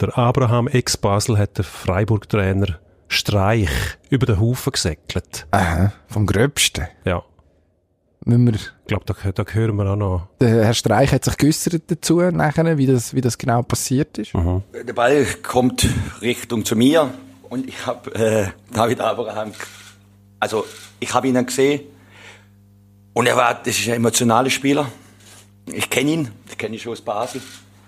[0.00, 3.68] Der Abraham ex-Basel hat den Freiburg-Trainer Streich
[4.10, 5.46] über den Haufen gesäckelt.
[5.50, 6.88] Aha, vom Gröbsten.
[7.04, 7.22] Ja.
[8.24, 10.28] Müssen wir, Ich glaube, da, da hören wir auch noch.
[10.40, 14.32] der Herr Streich hat sich geäussert dazu, nachher, wie das, wie das genau passiert ist.
[14.34, 15.86] Der Ball kommt
[16.22, 17.10] Richtung zu mir
[17.50, 19.52] und ich habe äh, David Abraham,
[20.40, 20.64] also
[21.00, 21.82] ich habe ihn dann gesehen
[23.12, 24.86] und er war, das ist ein emotionaler Spieler.
[25.66, 27.40] Ich kenne ihn, ich kenne ihn schon aus Basel,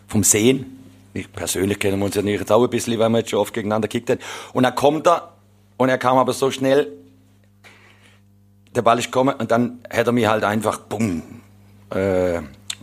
[0.08, 0.78] vom Sehen.
[1.12, 3.38] Ich persönlich kennen wir uns ja nicht jetzt auch ein bisschen, weil wir jetzt schon
[3.38, 4.20] oft gegeneinander gekickt haben.
[4.52, 5.32] Und dann kommt er
[5.76, 6.92] und er kam aber so schnell,
[8.74, 11.22] der Ball ist gekommen und dann hat er mich halt einfach, bumm,
[11.94, 12.38] äh,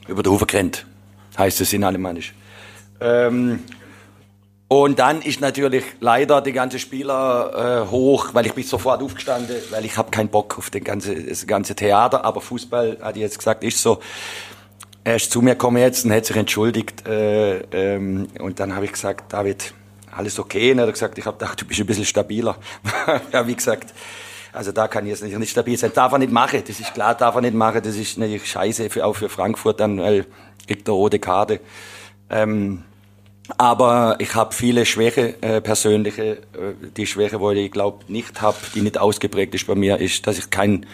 [0.07, 0.85] über den Hof gerannt.
[1.37, 2.33] Heißt es in Alemannisch.
[2.99, 3.59] Ähm,
[4.67, 9.55] und dann ist natürlich leider die ganze Spieler äh, hoch, weil ich bin sofort aufgestanden,
[9.69, 12.25] weil ich habe keinen Bock auf den ganze, das ganze Theater.
[12.25, 13.99] Aber Fußball, hat ich jetzt gesagt, ist so.
[15.05, 17.07] Er ist zu mir gekommen jetzt und hat sich entschuldigt.
[17.07, 19.73] Äh, ähm, und dann habe ich gesagt, David,
[20.15, 20.71] alles okay?
[20.71, 22.55] Und er hat gesagt, ich habe gedacht, du bist ein bisschen stabiler.
[23.33, 23.93] ja, wie gesagt,
[24.53, 25.91] also da kann ich jetzt nicht, nicht stabil sein.
[25.93, 27.81] Darf er nicht machen, das ist klar, darf er nicht machen.
[27.83, 30.25] Das ist natürlich scheiße, für, auch für Frankfurt dann, weil
[30.67, 31.59] kriegt er rote Karte.
[32.29, 32.83] Ähm,
[33.57, 36.23] aber ich habe viele Schwäche, äh, persönliche.
[36.23, 40.25] Äh, die Schwäche, wo ich glaube nicht habe, die nicht ausgeprägt ist bei mir, ist,
[40.27, 40.85] dass ich kein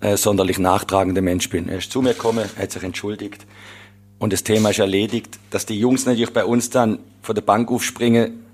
[0.00, 1.68] äh, sonderlich nachtragender Mensch bin.
[1.68, 3.46] Er ist zu mir gekommen, er hat sich entschuldigt
[4.18, 5.38] und das Thema ist erledigt.
[5.50, 8.44] Dass die Jungs natürlich bei uns dann von der Bank aufspringen,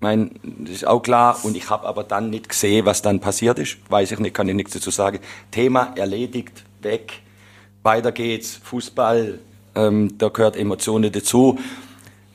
[0.00, 1.38] mein, das ist auch klar.
[1.42, 3.76] Und ich habe aber dann nicht gesehen, was dann passiert ist.
[3.90, 5.20] Weiß ich nicht, kann ich nichts dazu sagen.
[5.50, 7.20] Thema erledigt, weg.
[7.82, 8.60] Weiter geht's.
[8.64, 9.38] Fußball,
[9.74, 11.58] ähm, da gehört Emotionen dazu.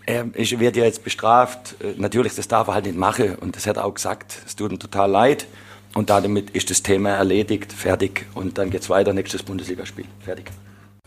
[0.06, 1.76] Er ist, wird ja jetzt bestraft.
[1.82, 3.36] Äh, Natürlich, das darf er halt nicht machen.
[3.36, 4.38] Und das hat er auch gesagt.
[4.46, 5.48] Es tut ihm total leid.
[5.96, 8.26] Und damit ist das Thema erledigt, fertig.
[8.36, 10.04] Und dann geht's weiter, nächstes Bundesligaspiel.
[10.20, 10.52] Fertig.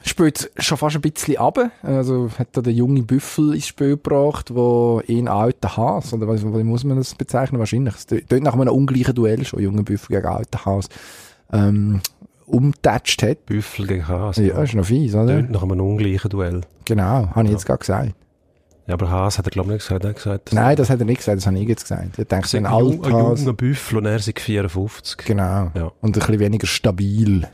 [0.02, 1.58] spielt schon fast ein bisschen ab.
[1.82, 6.42] Also hat da der junge Büffel ins Spiel gebracht, wo ihn alter Haas, oder was,
[6.42, 7.58] wie muss man das bezeichnen?
[7.58, 7.94] Wahrscheinlich.
[7.96, 10.88] Es tönt nach einem ungleichen Duell schon, junger Büffel gegen alter Haas,
[11.52, 12.00] ähm,
[12.46, 13.44] umgetatscht hat.
[13.44, 14.38] Büffel gegen Haas.
[14.38, 15.26] Ja, ist noch fies, oder?
[15.26, 16.62] Tönt nach einem ungleichen Duell.
[16.86, 18.14] Genau, habe ich jetzt gerade gesagt.
[18.88, 20.16] Ja, aber Haas hat er, glaube ich, nicht gesagt.
[20.16, 22.18] Gesagt, Nein, das hat er nicht gesagt, das habe ich jetzt gesagt.
[22.18, 25.18] Ich denke, ist ein jung, ein junger Büffel und er ist 54.
[25.26, 25.70] Genau.
[25.74, 25.92] Ja.
[26.00, 27.46] Und ein bisschen weniger stabil,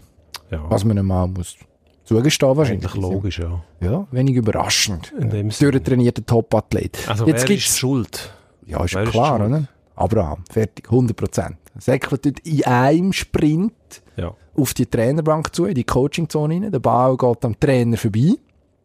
[0.51, 0.63] Ja.
[0.71, 1.57] was man ihm mal muss
[2.05, 2.85] zugestehen wahrscheinlich.
[2.91, 3.63] Eigentlich logisch, ja.
[3.81, 5.13] Ja, wenig überraschend.
[5.19, 5.73] In dem Sinne.
[5.73, 6.99] Durchtrainierter Top-Athlet.
[7.09, 8.33] Also Jetzt wer gibt's- ist schuld?
[8.67, 9.51] Ja, ist ja Wer ist klar, schuld?
[9.51, 9.69] oder?
[9.97, 11.57] Abraham, fertig, 100%.
[11.79, 13.73] Säckelt dort in einem Sprint
[14.17, 14.35] Ja.
[14.57, 16.71] auf die Trainerbank zu, in die Coachingzone rein.
[16.71, 18.35] Der Ball geht am Trainer vorbei.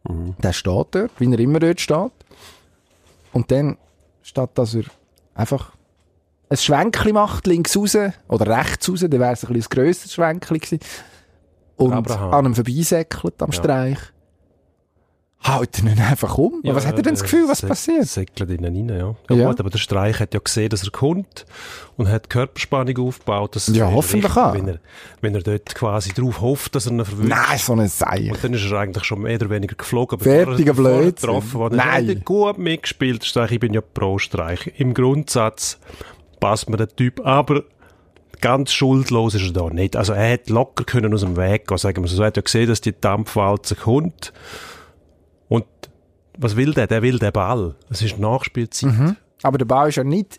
[0.08, 0.34] Mhm.
[0.42, 2.10] Der steht dort, wie er immer dort steht.
[3.32, 3.76] Und dann,
[4.22, 4.84] statt dass er
[5.34, 5.72] einfach
[6.48, 7.96] ein Schwenkli macht, links raus
[8.28, 10.80] oder rechts raus, dann wäre es ein bisschen ein grösseres Schwenkli gewesen.
[11.76, 12.34] Und Abraham.
[12.34, 13.54] an ihm vorbeisäckelt am Ja.
[13.54, 13.98] Streich.
[15.46, 16.60] Haut er nicht einfach um.
[16.64, 18.06] was hat er denn das Gefühl, was passiert?
[18.06, 19.14] Säckelt innen rein, ja.
[19.30, 19.48] Ja, Ja.
[19.48, 21.46] gut, aber der Streich hat ja gesehen, dass er kommt
[21.96, 23.56] und hat Körperspannung aufgebaut.
[23.56, 24.52] Das Ja, hoffentlich richtig, auch.
[24.54, 24.78] Wenn er,
[25.22, 27.28] wenn er dort quasi darauf hofft, dass er ihn verwünscht.
[27.30, 28.30] Nein, so ein Seich.
[28.30, 30.18] Und dann ist er eigentlich schon mehr oder weniger geflogen.
[30.20, 31.28] Fertiger bevor er- bevor er Blödsinn.
[31.50, 31.76] getroffen.
[31.76, 32.08] Nein.
[32.10, 33.52] Er hat gut mitgespielt, Streich.
[33.52, 34.72] Ich bin ja pro Streich.
[34.76, 35.78] Im Grundsatz
[36.38, 37.64] passt mir der Typ, aber
[38.42, 39.96] ganz schuldlos ist er da nicht.
[39.96, 42.20] Also er hätte locker können aus dem Weg gehen, sagen wir so.
[42.22, 44.32] Er hat ja gesehen, dass die Dampfwalze kommt.
[45.50, 45.66] Und
[46.38, 46.86] was will der?
[46.86, 47.74] Der will den Ball.
[47.90, 48.90] Es ist Nachspielzeit.
[48.92, 49.16] Mhm.
[49.42, 50.38] Aber der Ball ist ja nicht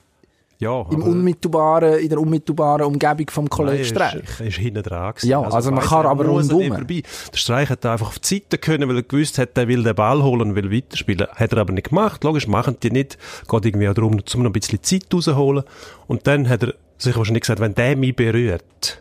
[0.57, 4.13] Ja, im unmittelbaren, in der unmittelbaren Umgebung vom Kollegen Streich.
[4.15, 5.29] Er ist, ist hinten dran gewesen.
[5.29, 6.67] Ja, also man weiss kann er, aber er rundum.
[6.69, 7.03] vorbei.
[7.33, 9.95] Der Streich hat einfach auf die Seite können, weil er gewusst hat, der will den
[9.95, 11.27] Ball holen und will weiterspielen.
[11.35, 12.23] Hat er aber nicht gemacht.
[12.23, 13.17] Logisch machen die nicht.
[13.49, 15.63] Geht irgendwie auch darum, um noch ein bisschen Zeit rausholen.
[16.07, 19.00] Und dann hat er sich wahrscheinlich gesagt, wenn der mich berührt,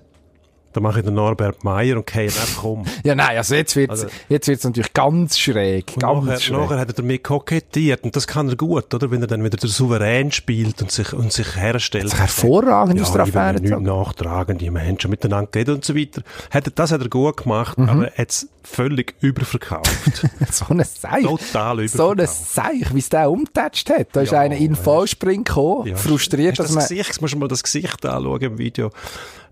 [0.72, 2.84] dann mache ich den Norbert Meier und gehe einfach um.
[3.02, 5.92] Ja, nein, also jetzt wird es Also- jetzt wird's natürlich ganz schräg.
[5.94, 6.56] Und Ganz nachher, schräg.
[6.58, 9.10] nachher hat er damit kokettiert und das kann er gut, oder?
[9.10, 12.04] Wenn er dann wieder der Souverän spielt und sich, und sich herstellt.
[12.04, 13.84] Hat sich hervorragend ja, aus der Affäre nicht gezogen.
[13.84, 16.22] nachtragen, die haben schon miteinander geredet und so weiter.
[16.50, 17.88] Hat er, das hat er gut gemacht, Mhm.
[17.88, 20.26] aber er hat es völlig überverkauft.
[20.52, 21.22] so ein Seich.
[21.24, 22.54] Total So ein überverkauft.
[22.54, 24.08] Seich, wie es der umgetatscht hat.
[24.12, 25.96] Da ist Ja, einer in den Vollspring gekommen, Ja.
[25.96, 26.82] frustriert, Hast dass das man...
[26.98, 28.90] Gesicht, musst du mal das Gesicht anschauen im Video.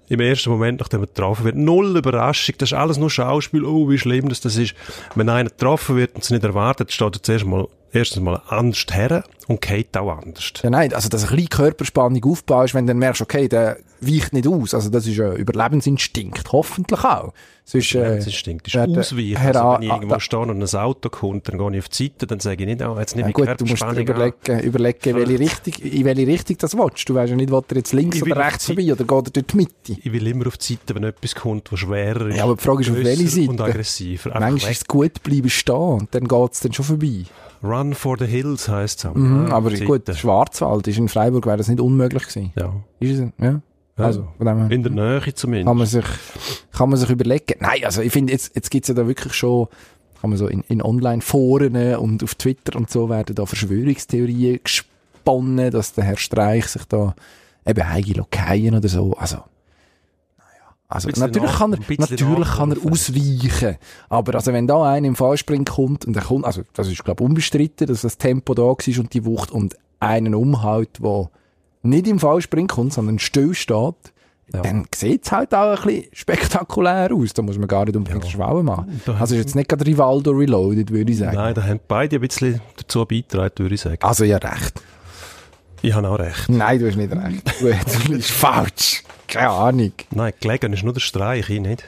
[0.08, 3.88] Im ersten Moment, nachdem er getroffen wird, null Überraschung, das ist alles nur Schauspiel, oh,
[3.90, 4.74] wie schlimm das, das ist.
[5.14, 8.86] Wenn einer getroffen wird und es nicht erwartet, steht er zuerst mal, erstens mal anders
[8.90, 10.52] her und geht auch anders.
[10.62, 14.32] Ja, nein, also dass ein bisschen Körperspannung aufbaust, wenn du dann merkst, okay, der weicht
[14.32, 14.74] nicht aus.
[14.74, 17.32] Also das ist ein Überlebensinstinkt, hoffentlich auch.
[17.64, 19.36] Sonst, äh, Instinkt ist der ausweichen.
[19.36, 22.26] Also, wenn ich irgendwo stehe und ein Auto kommt, dann gehe ich auf die Seite,
[22.26, 25.16] dann sage ich nicht, oh, jetzt Ja, nehme ich gut, du musst Körperspannung überlegen, überlegen
[25.16, 27.08] welche Richtung, in welche Richtung das willst.
[27.08, 29.46] Du weißt ja nicht, will er jetzt links oder rechts vorbei oder geht er durch
[29.46, 29.96] die Mitte.
[30.02, 32.36] Ich will immer auf die Seite, wenn etwas kommt, was schwerer ist.
[32.36, 33.50] Ja, aber die Frage ist, auf welche Seite?
[33.50, 34.30] Und aggressiver.
[34.38, 37.24] Manchmal ist es gut, bleiben stehen und dann geht es dann schon vorbei.
[37.62, 39.14] Run for the hills heisst es.
[39.14, 42.52] Mhm, aber gut, Schwarzwald ist in Freiburg wäre das nicht unmöglich gewesen.
[42.56, 42.74] Ja.
[43.00, 43.28] Ist es?
[43.38, 43.60] Ja.
[43.96, 44.28] Also.
[44.38, 45.66] In der Nähe zumindest.
[45.66, 46.04] kann man sich,
[46.72, 47.54] kann man sich überlegen.
[47.60, 49.66] Nein, also ich finde, jetzt, jetzt gibt's ja da wirklich schon,
[50.20, 55.70] kann man so in, in Online-Foren und auf Twitter und so werden da Verschwörungstheorien gesponnen,
[55.72, 57.14] dass der Herr Streich sich da
[57.66, 59.38] eben heige Lokeien oder so, also,
[60.88, 63.76] also natürlich nach- kann er, natürlich kann er ausweichen,
[64.08, 67.22] aber also wenn da einer im Fallspring kommt und der kommt, also das ist glaube
[67.24, 71.30] unbestritten, dass das Tempo da war und die Wucht und einen umhaut, wo
[71.82, 73.94] nicht im Fallspring kommt, sondern still steht,
[74.50, 77.34] dann sieht es halt auch ein bisschen spektakulär aus.
[77.34, 78.30] Da muss man gar nicht unbedingt ja.
[78.30, 79.00] Schwauen machen.
[79.18, 81.36] Also ist jetzt nicht gerade Rivaldo Reloaded, würde ich sagen.
[81.36, 83.98] Nein, da haben beide ein bisschen dazu beigetragen, würde ich sagen.
[84.00, 84.80] Also ja, recht.
[85.82, 86.48] Ich habe auch recht.
[86.48, 87.60] Nein, du hast nicht recht.
[87.60, 89.02] Du bist falsch.
[89.26, 89.92] Keine Ahnung.
[90.10, 91.84] Nein, gelegen ist nur der Streich, ich nicht.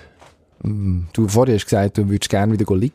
[0.63, 2.95] Du vorher hast gesagt, du würdest gerne wieder liegen.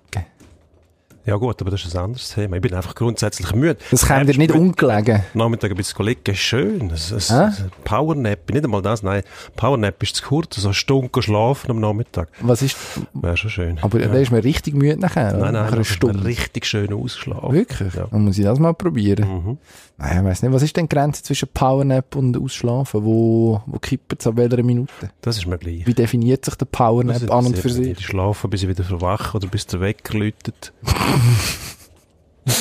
[1.25, 2.57] Ja gut, aber das ist ein anderes Thema.
[2.57, 3.77] Ich bin einfach grundsätzlich müde.
[3.89, 5.23] Das kommt dir nicht ungelegen.
[5.33, 6.91] Nachmittag ein bisschen liegen ist schön.
[6.91, 9.23] Es, es, es, Powernap, nicht einmal das, nein.
[9.55, 12.29] Powernap ist zu kurz, so eine Stunde schlafen am Nachmittag.
[12.41, 12.77] Was ist...
[13.13, 13.79] Wäre schon schön.
[13.81, 15.31] Aber da ist man richtig müde nachher.
[15.31, 16.25] Nein, nein, nach einer das ist mir Stunde.
[16.25, 17.51] richtig schön ausgeschlafen.
[17.53, 17.93] Wirklich?
[17.95, 18.07] Ja.
[18.11, 19.27] Dann muss ich das mal probieren.
[19.27, 19.57] Mhm.
[19.97, 20.53] Nein, ich weiss nicht.
[20.53, 23.03] Was ist denn die Grenze zwischen Powernap und Ausschlafen?
[23.03, 24.91] Wo, wo kippt es ab welcher Minute?
[25.21, 25.87] Das ist mir gleich.
[25.87, 27.97] Wie definiert sich der Powernap an und für sich?
[27.97, 30.73] Ich schlafe, bis ich wieder verwache oder bis der Wecker läutet.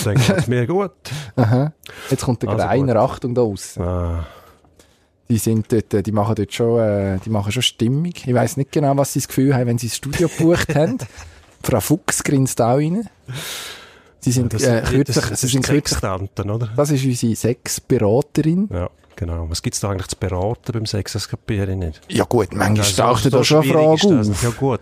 [0.04, 0.92] dann geht mir gut.
[1.36, 1.72] Aha.
[2.10, 3.78] Jetzt kommt der Also Greiner, Achtung da raus.
[3.78, 4.26] Ah,
[5.28, 8.06] Die sind dort, äh, die machen dort schon, äh, die machen schon Stimmung.
[8.06, 10.98] Ich weiss nicht genau, was sie das Gefühl haben, wenn sie das Studio gebucht haben.
[11.62, 13.08] Frau Fuchs grinst auch rein.
[14.20, 16.70] Sie sind, das, äh, das, kürzlich, das, oder?
[16.76, 18.68] das ist unsere Sexberaterin.
[18.72, 19.46] Ja, genau.
[19.50, 21.12] Was gibt es da eigentlich zu beraten beim Sex?
[21.12, 22.00] Das kapiere ich nicht.
[22.08, 24.42] Ja gut, manchmal Also, taucht so da schon eine Frage auf.
[24.42, 24.80] Ja gut,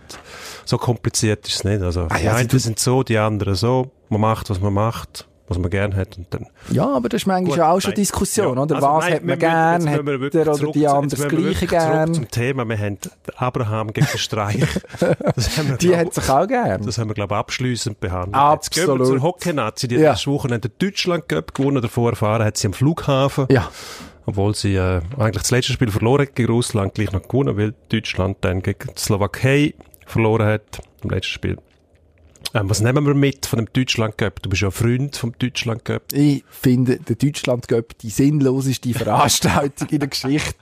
[0.64, 1.82] so kompliziert ist es nicht.
[1.82, 3.90] Also, Ah, die ja, einen sie sind so, die anderen so.
[4.08, 6.46] Man macht, was man macht, was man gern hat und dann...
[6.70, 7.96] Ja, aber das ist manchmal Gut, auch schon nein.
[7.96, 8.74] Diskussion, Ja, oder?
[8.76, 9.80] also Was nein, hat man wir müssen- gern?
[9.80, 9.88] jetzt
[10.26, 12.14] Hat der oder zurück die andere das Gleiche wirklich Zurück gern?
[12.14, 12.64] zum Thema.
[12.68, 12.98] Wir haben
[13.36, 14.60] Abraham gegen Streich.
[15.00, 16.82] Wir, Die glaub- hat sich auch gern.
[16.86, 18.34] Das haben wir, glaube ich, abschliessend behandelt.
[18.34, 18.62] Absolut.
[18.64, 19.88] Jetzt gehen wir zur Hockey-Nazi.
[19.88, 20.10] Die Ja.
[20.10, 21.82] hat letzte Woche den Deutschland gewonnen.
[21.82, 23.46] Davor erfahren hat sie am Flughafen.
[23.50, 23.68] Ja.
[24.26, 27.74] Obwohl sie äh, eigentlich das letzte Spiel verloren hat gegen Russland, gleich noch gewonnen, weil
[27.88, 29.74] Deutschland dann gegen die Slowakei
[30.06, 31.58] verloren hat im letzten Spiel.
[32.54, 34.42] Ähm, was nehmen wir mit von dem Deutschland Cup?
[34.42, 36.02] Du bist ja ein Freund vom Deutschland Cup.
[36.12, 40.54] Ich finde, der Deutschland Cup die sinnloseste Veranstaltung in der Geschichte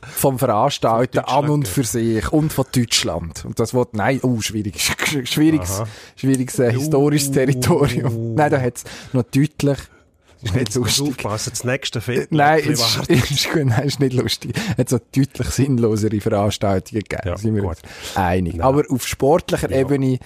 [0.00, 3.44] vom Veranstalten an und für sich und von Deutschland.
[3.44, 4.80] Und das Wort, nein, oh, schwierig,
[5.24, 5.88] schwieriges, Aha.
[6.16, 7.32] schwieriges äh, historisches Uh.
[7.32, 8.34] Territorium.
[8.34, 9.78] Nein, da hat es noch deutlich,
[10.42, 11.08] ist nicht lustig.
[11.08, 12.28] aufpassen, das nächste Fett.
[12.32, 14.52] Nein, ist, ist, nein, ist nicht lustig.
[14.72, 17.78] Es hat so deutlich sinnlosere Veranstaltungen gegeben, Ja, sind wir gut.
[18.14, 18.62] einig.
[18.62, 20.18] Aber auf sportlicher Ebene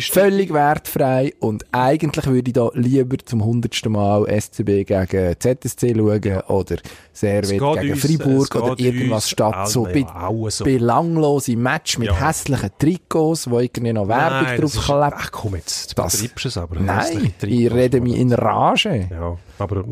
[0.00, 6.40] Völlig wertfrei und eigentlich würde ich da lieber zum hundertsten Mal SCB gegen ZSC schauen
[6.48, 6.76] oder
[7.12, 10.06] Servet gegen uns- Freiburg oder irgendwas statt so, be
[10.50, 10.64] so.
[10.64, 12.28] belanglose Match mit Ja.
[12.28, 15.14] hässlichen Trikots, wo irgendwie noch Werbung Nein, drauf ist- klebt.
[15.16, 16.80] Ach komm jetzt, du Das- es aber.
[16.80, 19.08] Nein, ich rede mich in Rage.
[19.10, 19.84] Ja, aber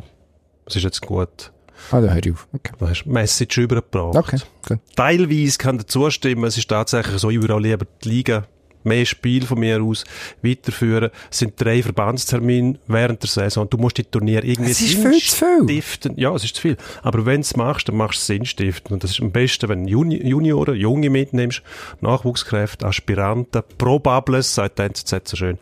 [0.66, 1.50] es ist jetzt gut.
[1.90, 2.46] Ah, da hör ich auf.
[2.54, 2.72] Okay.
[2.78, 4.16] Da hast du die Message übergebracht.
[4.16, 4.38] Okay,
[4.68, 4.78] gut.
[4.96, 8.46] Teilweise kann ich zustimmen, es ist tatsächlich so, ich würde auch lieber die Liga
[8.84, 10.04] mehr Spiel von mir aus
[10.42, 11.10] weiterführen.
[11.30, 13.68] Es sind drei Verbandstermine während der Saison.
[13.68, 16.12] Du musst die Turniere irgendwie Es ist viel zu viel.
[16.16, 16.76] Ja, es ist zu viel.
[17.02, 18.92] Aber wenn du es machst, dann machst du es sinnstiftend.
[18.92, 21.62] Und das ist am besten, wenn Juni Junioren, Junge mitnimmst,
[22.00, 25.58] Nachwuchskräfte, Aspiranten, Probables, sagt der NZZ so schön.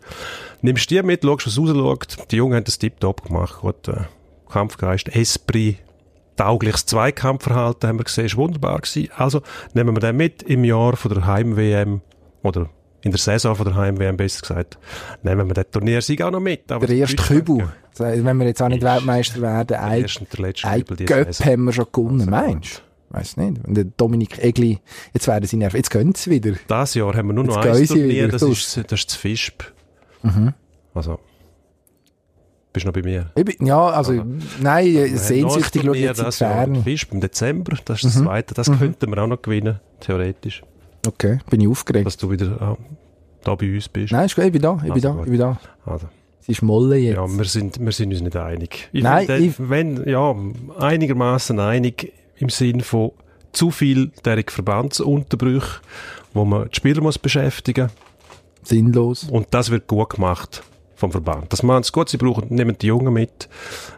[0.61, 2.31] Nimmst die mit, schaust, was rausschaut.
[2.31, 3.61] Die Jungen haben das tiptop gemacht.
[3.61, 4.01] Gut, äh,
[4.49, 5.77] Kampfgeist, Esprit,
[6.35, 9.09] taugliches Zweikampfverhalten haben wir gesehen, ist wunderbar gewesen.
[9.15, 9.41] Also
[9.73, 12.01] nehmen wir den mit im Jahr von der Heim-WM
[12.43, 12.69] oder
[13.03, 14.77] in der Saison von der Heim-WM besser gesagt,
[15.21, 16.69] nehmen wir den Turniersieg auch noch mit.
[16.69, 17.69] Der erste Kübel.
[17.97, 21.05] Also, wenn wir jetzt auch nicht Weltmeister werden, ein, erste und der letzte ein die
[21.05, 23.15] Göpp haben wir schon gewonnen, meinst du?
[23.15, 23.63] Weiss nicht.
[23.67, 24.79] Und der Dominik Egli,
[25.13, 25.77] jetzt werden sie nervös.
[25.77, 26.53] Jetzt können sie wieder.
[26.67, 29.15] Das Jahr haben wir nur noch Jetzt ein gehen Turnier, das ist, das ist das
[29.15, 29.61] Fischb.
[30.23, 30.53] Mhm.
[30.95, 31.19] Also,
[32.71, 33.29] bist du noch bei mir?
[33.35, 34.13] Bin, ja, also,
[34.59, 36.31] nein, Wir sehnsüchtig schaue ein ich jetzt in.
[36.31, 36.81] Ferne.
[36.81, 38.23] Fischb im Dezember, das ist das Mhm.
[38.25, 38.53] zweite.
[38.55, 38.79] Das Mhm.
[38.79, 40.63] könnten wir auch noch gewinnen, theoretisch.
[41.05, 42.05] Okay, bin ich aufgeregt.
[42.05, 42.77] Dass du wieder ah,
[43.43, 44.11] da bei uns bist.
[44.13, 45.25] Nein, ist gut, ich bin da, ich bin Also da, gut.
[45.25, 45.59] ich bin da.
[45.85, 46.07] Also.
[46.41, 47.15] Sie ist Molle jetzt.
[47.15, 48.89] Ja, wir sind, wir sind uns nicht einig.
[48.91, 50.35] Ich Nein, finde, ich- wenn, ja,
[50.77, 53.11] einigermaßen einig im Sinn von
[53.53, 55.79] zu viel derige Verbandsunterbrüche,
[56.33, 57.89] wo man die Spieler muss beschäftigen.
[58.63, 59.25] Sinnlos.
[59.29, 60.63] Und das wird gut gemacht
[61.03, 61.51] vom Verband.
[61.51, 63.49] Das machen sie gut, sie brauchen, nehmen die Jungen mit,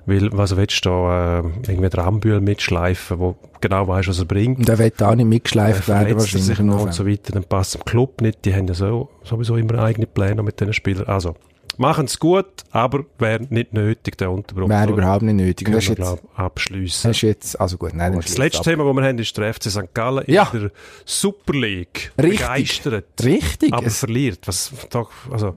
[0.06, 4.26] weil, was willst du da, äh, irgendwie den Rambühl mitschleifen, wo genau weißt, was er
[4.26, 4.60] bringt.
[4.60, 6.46] Und der wird auch nicht mitgeschleift Äh, werden, er wahrscheinlich.
[6.48, 8.44] sich noch und so weiter, dann passt im Club nicht.
[8.46, 11.08] Die haben ja so, sowieso immer eigene Pläne mit diesen Spielern.
[11.08, 11.36] Also,
[11.78, 14.70] machen es gut, aber wäre nicht nötig, der Unterbruch.
[14.70, 15.66] Wäre überhaupt nicht nötig.
[15.66, 18.64] Können Das ist jetzt, das ist jetzt, also gut, nein, Das letzte ab.
[18.66, 19.94] Thema, das wir haben, ist der FC St.
[19.94, 20.50] Gallen Ja.
[20.54, 20.72] in der
[21.04, 22.12] Super League.
[22.18, 22.40] Richtig.
[22.40, 23.06] Begeistert.
[23.24, 23.74] Richtig.
[23.74, 24.40] Aber Es- verliert.
[24.48, 25.56] Was, da, also,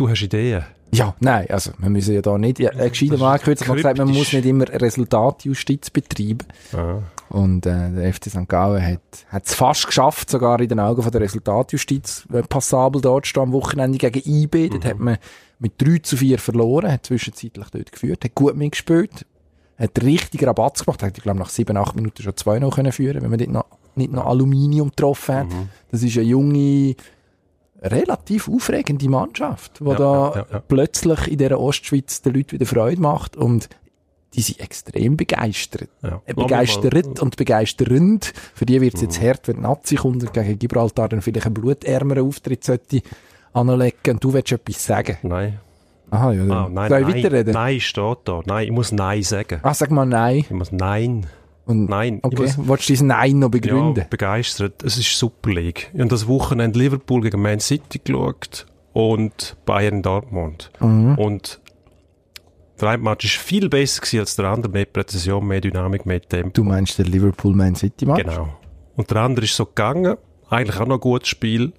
[0.00, 0.64] du hast Ideen.
[0.92, 4.32] Ja, nein, also wir müssen ja da nicht, ja, gescheiter Mann hat gesagt, man muss
[4.32, 6.46] nicht immer Resultatjustiz betreiben.
[6.72, 6.98] Ah.
[7.28, 8.48] Und äh, der FC St.
[8.48, 13.24] Gallen hat es fast geschafft, sogar in den Augen von der Resultatjustiz äh, passabel dort
[13.24, 14.70] zu stehen am Wochenende gegen IB.
[14.70, 15.18] Dort hat man
[15.60, 19.26] mit 3 zu 4 verloren, hat zwischenzeitlich dort geführt, hat gut mitgespielt,
[19.78, 22.90] hat richtig Rabatz gemacht, hat, ich glaube, nach 7, 8 Minuten schon 2 noch können
[22.90, 25.46] führen wenn man dort noch, nicht noch Aluminium getroffen hat.
[25.92, 26.96] Das ist eine junge,
[27.82, 32.66] relativ aufregende Mannschaft, die Ja, da ja, ja, plötzlich in dieser Ostschweiz den Leuten wieder
[32.66, 33.68] Freude macht und
[34.34, 35.88] die sind extrem begeistert.
[36.02, 36.22] Ja.
[36.26, 38.32] Äh, Begeistert und begeisternd.
[38.54, 39.08] Für die wird es Mhm.
[39.08, 43.02] jetzt hart, wenn die Nazi kommt und gegen Gibraltar dann vielleicht einen blutärmeren Auftritt sollte
[43.52, 43.96] anlegen.
[44.08, 45.16] Und du willst etwas sagen.
[45.22, 45.58] Nein.
[46.12, 47.52] Aha, ja, dann Ah, nein, soll ich nein, weiterreden?
[47.54, 48.40] nein steht da.
[48.44, 49.60] Nein, ich muss Nein sagen.
[49.62, 50.38] Ah, sag mal Nein.
[50.38, 51.26] Ich muss Nein.
[51.66, 52.18] Und, Nein.
[52.22, 54.02] Okay, willst du diesen Nein noch begründen?
[54.02, 54.82] Ja, begeistert.
[54.82, 55.90] Es ist Super League.
[55.92, 60.70] Ich habe das Wochenende Liverpool gegen Man City geschaut und Bayern Dortmund.
[60.80, 61.16] Mhm.
[61.16, 61.60] Und
[62.80, 64.72] der eine Match ist viel besser gewesen als der andere.
[64.72, 66.50] Mehr Präzision, mehr Dynamik, mehr Tempo.
[66.54, 68.22] Du meinst den Liverpool-Man City-Match?
[68.24, 68.48] Genau.
[68.96, 70.16] Und der andere ist so gegangen.
[70.48, 71.72] Eigentlich auch noch ein gutes Spiel.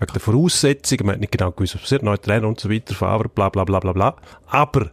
[0.00, 1.06] Wegen der Voraussetzungen.
[1.06, 2.02] Man hat nicht genau gewusst, was passiert.
[2.02, 2.94] Neuer Trainer und so weiter.
[2.94, 4.16] Favre, bla, bla, bla, bla, bla.
[4.46, 4.90] Aber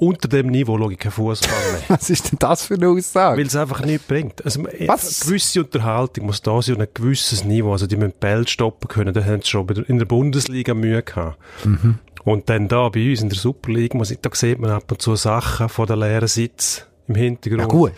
[0.00, 1.80] unter dem Niveau schaue ich keinen Fußball mehr.
[1.88, 3.38] Was ist denn das für eine Aussage?
[3.38, 4.44] Weil es einfach nichts bringt.
[4.44, 5.22] Also, Was?
[5.22, 7.72] Eine gewisse Unterhaltung muss da sein und ein gewisses Niveau.
[7.72, 9.14] Also die müssen Bälle stoppen können.
[9.14, 11.38] Da haben sie schon der- in der Bundesliga Mühe gehabt.
[11.64, 11.98] Mhm.
[12.24, 14.90] Und dann da bei uns in der Super League, muss ich, da sieht man ab
[14.90, 17.60] und zu Sachen von den leeren Sitz im Hintergrund.
[17.62, 17.92] Ja, gut.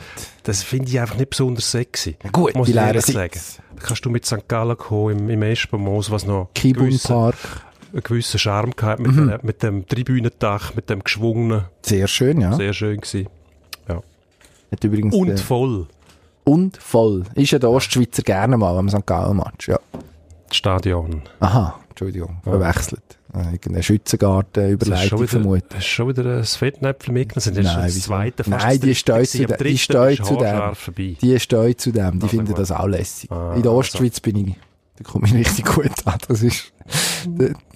[0.45, 2.17] Das finde ich einfach nicht besonders sexy.
[2.23, 3.41] Ja, gut, muss die ich leeren sagen.
[3.77, 4.47] Da kannst du mit St.
[4.49, 7.35] Gallen kommen, im, im Espenmoos, was noch Kibun Park.
[7.93, 9.29] Einen gewissen Charme gehabt mit, Mhm.
[9.29, 11.65] dem, mit dem Tribünendach, mit dem geschwungenen.
[11.83, 12.55] Sehr schön, ja.
[12.55, 13.29] Sehr schön gewesen.
[13.89, 14.01] Ja.
[14.73, 15.87] Hat übrigens, Und äh, voll.
[16.45, 17.25] und voll.
[17.35, 19.07] Ist ja der Ostschweizer gerne mal am St.
[19.07, 19.79] Gallen-Match, ja.
[20.49, 21.23] Das Stadion.
[21.41, 23.03] Aha, Entschuldigung, verwechselt.
[23.35, 25.65] Äh, Irgendeine Schützengarten-Überleitung vermuten.
[25.71, 27.41] hast du schon wieder ein Fettnäpfel mitgenommen?
[27.43, 28.45] Sind das Nein, das zweite?
[28.45, 29.27] fast Nein, das die gewesen.
[29.27, 31.17] zu, die du zu dem.
[31.23, 32.19] Die stehen zu dem.
[32.19, 33.31] Die Also finden das auch lässig.
[33.31, 33.79] Ah, In der also.
[33.79, 34.55] Ostschweiz bin ich,
[35.03, 36.19] da komme ich richtig gut an.
[36.29, 36.73] Das ist,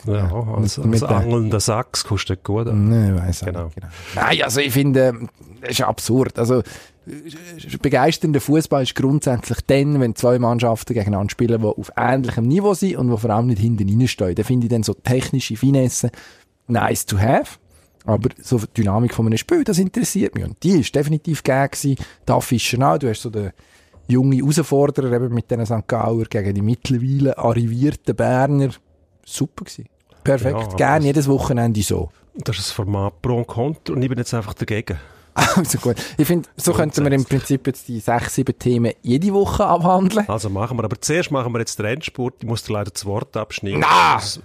[0.07, 2.67] Ja, als, mit als der- angelnder Sachs kostet gut.
[2.69, 2.89] an.
[2.89, 3.65] Nein, weiss auch Genau.
[3.67, 3.89] nicht genau.
[4.15, 5.15] Nein, also ich finde,
[5.61, 6.39] das ist absurd.
[6.39, 12.47] Also, äh, begeisternder Fußball ist grundsätzlich dann, wenn zwei Mannschaften gegeneinander spielen, die auf ähnlichem
[12.49, 14.35] Niveau sind und die vor allem nicht hinten reinstehen.
[14.35, 16.11] Da finde ich dann so technische Finesse
[16.67, 17.59] nice to have.
[18.05, 20.45] Aber so die Dynamik von einem Spiel, das interessiert mich.
[20.45, 21.97] Und die ist definitiv gegeben.
[22.25, 22.99] Da Fischer auch.
[22.99, 23.51] Du hast so den
[24.09, 25.87] jungen Herausforderer eben mit diesen St.
[25.87, 28.71] Gauer gegen die mittlerweile arrivierten Berner.
[29.25, 29.89] Super gewesen.
[30.25, 30.59] Perfekt.
[30.73, 32.11] Ja, Gerne jedes Wochenende so.
[32.35, 34.99] Das ist das Format Pro und Contra und ich bin jetzt einfach dagegen.
[35.55, 35.97] Also gut.
[36.17, 40.27] Ich finde, so könnten wir im Prinzip jetzt die sechs, sieben Themen jede Woche abhandeln.
[40.31, 42.37] Also machen wir, aber zuerst machen wir jetzt den Rennsport.
[42.41, 43.81] Ich muss dir leider das Wort abschneiden.
[43.81, 44.15] Na!
[44.15, 44.41] Das-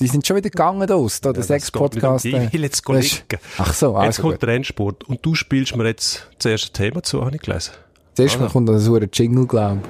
[0.00, 2.22] Die sind schon wieder gegangen aus, da, der das Sex-Podcast.
[2.24, 2.46] geht nicht um.
[2.48, 3.42] Ich will jetzt liegen.
[3.58, 4.42] Ach so, Jetzt also kommt gut.
[4.42, 7.72] der Rennsport und du spielst mir jetzt das erste Thema zu, habe ich gelesen.
[8.16, 9.80] Zuerst mal kommt so ein Jingle, glaube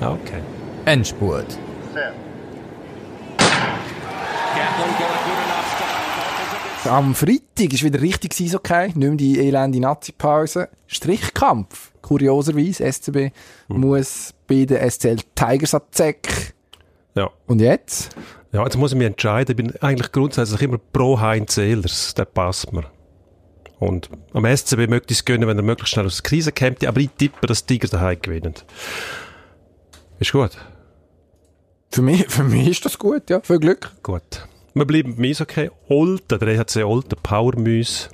[0.00, 0.40] Ah, okay.
[0.84, 1.46] Endspurt.
[6.84, 6.90] ich.
[6.90, 8.86] Am Freitag ist wieder richtig gewesen, okay.
[8.86, 10.68] Nicht mehr die elende Nazi-Pause.
[10.86, 11.92] Strichkampf.
[12.02, 13.30] Kurioserweise, SCB
[13.68, 13.80] Hm.
[13.80, 16.54] muss bei den SCL Tigers Zeck.
[17.14, 17.30] Ja.
[17.46, 18.14] Und jetzt?
[18.52, 19.52] Ja, jetzt muss ich mich entscheiden.
[19.52, 22.14] Ich bin eigentlich grundsätzlich immer pro Heinz Ehlers.
[22.14, 22.84] Der passt mir.
[23.82, 26.86] Und am SCB möchte ich es gönnen, wenn er möglichst schnell aus der Krise kommt.
[26.86, 28.54] Aber ich tippe, dass die Tiger daheim gewinnen.
[30.20, 30.52] Ist gut.
[31.90, 33.40] Für mich, für mich ist das gut, ja.
[33.40, 33.90] Viel Glück.
[34.04, 34.46] Gut.
[34.74, 35.68] Wir bleiben beim Eishockey.
[35.88, 38.08] Olten, der EHC Olten, Powermüs.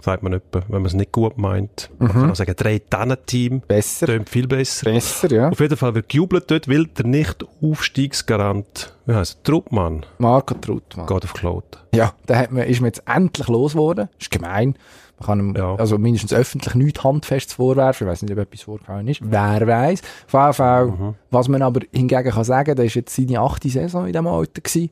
[0.00, 1.90] Sagt man etwa, wenn man es nicht gut meint.
[1.98, 3.62] Man kann auch sagen, drei Tannen-Team.
[3.66, 4.06] Besser.
[4.06, 4.90] Tönt viel besser.
[4.92, 5.48] Besser, ja.
[5.48, 11.06] Auf jeden Fall wird gejubelt dort, weil der Nicht-Aufstiegsgarant, wie heisst er, Truppmann, Marco Trautmann.
[11.06, 11.80] geht auf Kloten.
[11.94, 14.08] Ja, da hat man, ist man jetzt endlich losgeworden.
[14.18, 14.74] Ist gemein.
[15.18, 15.74] Man kann ihm, Ja.
[15.76, 18.06] also mindestens öffentlich nichts Handfestes vorwerfen.
[18.06, 19.20] Ich weiß nicht, ob etwas vorgefallen ist.
[19.24, 20.02] Wer weiß.
[20.26, 21.14] VfL, Mhm.
[21.30, 24.60] was man aber hingegen kann sagen, das ist jetzt seine achte Saison in diesem Alter
[24.60, 24.90] gewesen.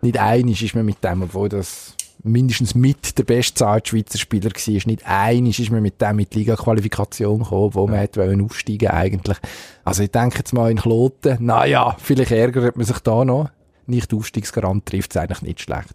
[0.00, 1.96] Nicht einig ist man mit dem, obwohl das
[2.28, 4.72] mindestens mit der bestzahlte Schweizer Spieler war.
[4.86, 9.38] Nicht einig ist man mit dem mit Liga-Qualifikation gekommen, wo man hätte aufsteigen eigentlich.
[9.84, 13.50] Also ich denke jetzt mal in Kloten, naja, vielleicht ärgert man sich da noch.
[13.86, 15.88] Nicht Aufstiegsgarant trifft es eigentlich nicht schlecht.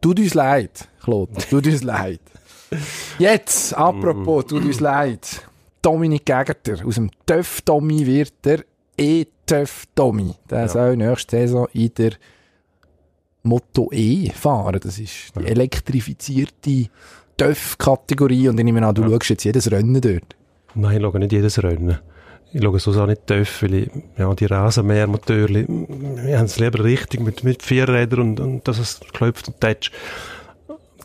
[0.00, 2.20] Tut uns leid, Kloten, tut uns leid.
[3.18, 5.42] Jetzt, apropos, tut uns leid.
[5.82, 8.64] Dominik Gegerter, aus dem Töff Tommy wird der
[8.96, 10.34] E-Töff Tommy.
[10.48, 12.12] Der soll nächste Saison in der
[13.44, 14.80] Motto E fahren.
[14.82, 16.88] Das ist die elektrifizierte
[17.36, 18.48] Töff-Kategorie.
[18.48, 20.34] Und ich nehme an, du schaust jetzt jedes Rennen dort.
[20.74, 21.98] Nein, ich schaue nicht jedes Rennen.
[22.52, 26.84] Ich schaue so auch nicht tief, weil ich, ja, die Rasenmähermotörli, wir haben es lieber
[26.84, 29.92] richtig mit, mit vier Rädern und, und dass es klopft und tätscht.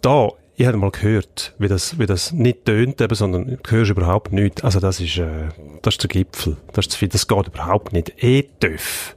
[0.02, 3.89] Da, ich habe mal gehört, wie das, wie das nicht tönt, eben, sondern du hörst
[3.89, 4.63] überhaupt nichts.
[4.63, 5.49] Also das ist, äh,
[5.82, 6.58] das ist der Gipfel.
[6.73, 8.13] Das ist zu viel, das geht überhaupt nicht.
[8.23, 9.15] E-Töff.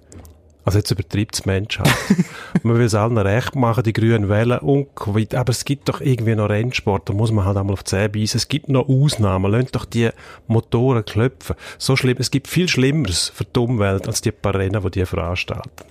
[0.64, 1.88] Also jetzt übertreibt es die Menschheit.
[2.62, 5.34] man will es allen recht machen, die grünen Wellen und Covid.
[5.34, 8.08] Aber es gibt doch irgendwie noch Rennsport, da muss man halt einmal auf die Zähne
[8.08, 8.38] beißen.
[8.38, 9.50] Es gibt noch Ausnahmen.
[9.50, 10.10] Lasst doch die
[10.46, 11.56] Motoren klopfen.
[11.78, 15.06] So schlimm, es gibt viel Schlimmeres für die Umwelt als die paar Rennen, die die
[15.06, 15.84] veranstalten.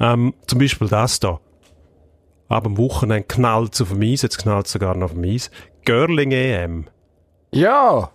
[0.00, 1.40] Ähm, zum Beispiel das da.
[2.48, 5.24] Ab am Wochenende knallt es auf dem Eis, jetzt knallt es sogar noch auf dem
[5.24, 5.50] Eis.
[5.84, 6.86] Görling EM.
[7.52, 8.10] Ja!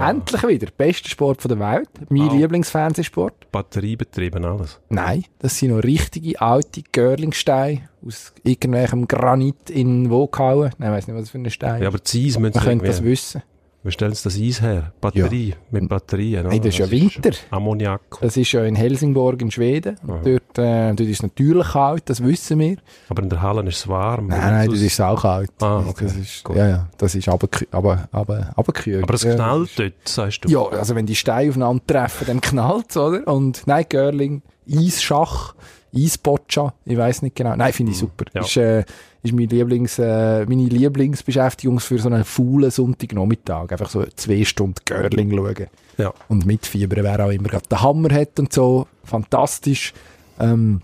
[0.00, 0.68] Endlich wieder.
[0.76, 1.88] Bester Sport von der Welt.
[2.08, 2.34] Mein Ah.
[2.34, 3.50] Lieblingsfernsehsport.
[3.52, 4.80] Batteriebetrieben, alles.
[4.88, 10.70] Nein, das sind noch richtige alte Görlingsteine aus irgendwelchem Granit in Wokauen.
[10.78, 12.86] Nein, ich weiss nicht, was für ein Stein Ja, aber das Eis müssen Man könnte
[12.86, 13.42] das wissen.
[13.88, 14.92] Wie stellen sie das Eis her?
[15.00, 16.46] Batterie, mit Batterien.
[16.46, 17.30] Nein, das ist ja Winter.
[17.50, 18.18] Ammoniak.
[18.20, 19.96] Das ist ja in Helsingborg in Schweden.
[20.06, 22.76] Dort, äh, dort ist es natürlich kalt, das wissen wir.
[23.08, 24.26] Aber in der Halle ist es warm.
[24.26, 25.50] Nein, nein, dort ist es auch kalt.
[25.62, 26.04] Ah, okay.
[26.04, 27.72] Das ist, ja, ja, das ist abgekühlt.
[27.72, 29.04] Aber, aber, abgekühlt.
[29.04, 29.34] Aber es ja.
[29.34, 30.50] knallt dort, sagst du.
[30.50, 33.26] Ja, also wenn die Steine aufeinander treffen, dann knallt oder?
[33.26, 35.54] Und nein, Görling, Eisschach,
[35.94, 37.56] Eisboccia, ich weiß nicht genau.
[37.56, 38.24] Nein, finde ich super.
[38.34, 38.42] ja.
[38.42, 38.84] Ist, äh,
[39.22, 43.72] ist mein Lieblings, äh, meine Lieblingsbeschäftigung für so einen faulen Sonntagnachmittag.
[43.72, 45.66] Einfach so zwei Stunden Görling schauen.
[45.96, 46.14] Ja.
[46.28, 48.86] Und mitfiebern, wer auch immer gerade den Hammer hat und so.
[49.04, 49.92] Fantastisch.
[50.38, 50.82] Ähm,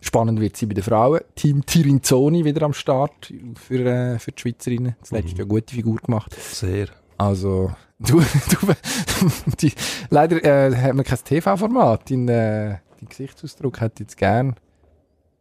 [0.00, 1.20] spannend wird sie bei den Frauen.
[1.34, 4.96] Team Tirinzoni wieder am Start für, äh, für die Schweizerinnen.
[5.00, 6.34] Das letzte Jahr eine gute Figur gemacht.
[6.34, 6.88] Sehr.
[7.16, 8.74] Also, du, du
[9.60, 9.72] die,
[10.10, 12.10] leider äh, hat man kein TV-Format.
[12.10, 14.56] Dein, äh, dein Gesichtsausdruck hätte ich jetzt gern.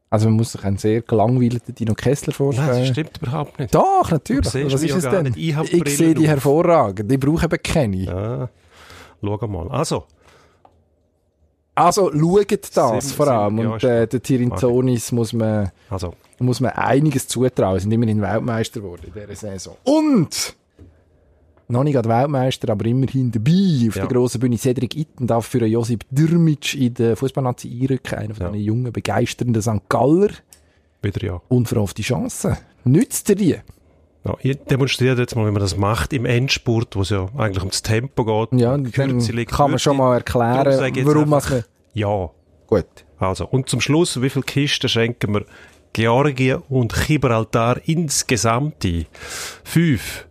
[0.09, 2.67] Also, man muss sich einen sehr gelangweilten Dino Kessler Nein, vorstellen.
[2.79, 3.73] das stimmt überhaupt nicht.
[3.73, 4.45] Doch, natürlich.
[4.45, 5.33] Was ist es denn?
[5.35, 7.11] Ich Ich sehe die hervorragend.
[7.11, 7.97] Ich brauche eben keine.
[7.97, 8.49] Ja.
[9.23, 9.69] Schau mal.
[9.71, 10.05] Also,
[11.75, 13.55] Also, schaut das Sieben- vor allem.
[13.57, 16.13] sieben- ja, Und äh, der Tirinzonis muss man, also.
[16.37, 17.79] muss man einiges zutrauen.
[17.79, 19.75] Sind immerhin Weltmeister geworden in dieser Saison.
[19.83, 20.55] Und
[21.67, 24.05] noch nicht gerade Weltmeister, aber immerhin dabei auf Ja.
[24.05, 24.57] der grossen Bühne.
[24.57, 28.17] Cedric Itten darf für Josip Dürmic in der Fußballnazi einrücken.
[28.17, 28.51] Einer von Ja.
[28.51, 29.87] diesen jungen, begeisternden St.
[29.89, 30.29] Galler.
[31.01, 31.41] Wieder ja.
[31.49, 32.57] Unverhoffte Chance.
[32.83, 33.49] Nützt er die?
[34.25, 34.35] ja.
[34.41, 37.81] Ich demonstriere jetzt mal, wie man das macht im Endspurt, wo es ja eigentlich ums
[37.81, 38.59] Tempo geht.
[38.59, 40.65] Ja, und dann Kürze liegt kann man schon mal erklären,
[41.05, 41.41] warum man...
[41.93, 42.29] Ja.
[42.67, 42.85] Gut.
[43.19, 45.45] Also, und zum Schluss, wie viele Kisten schenken wir
[45.93, 49.05] Georgien und Gibraltar insgesamt ein?
[49.63, 50.25] Fünf.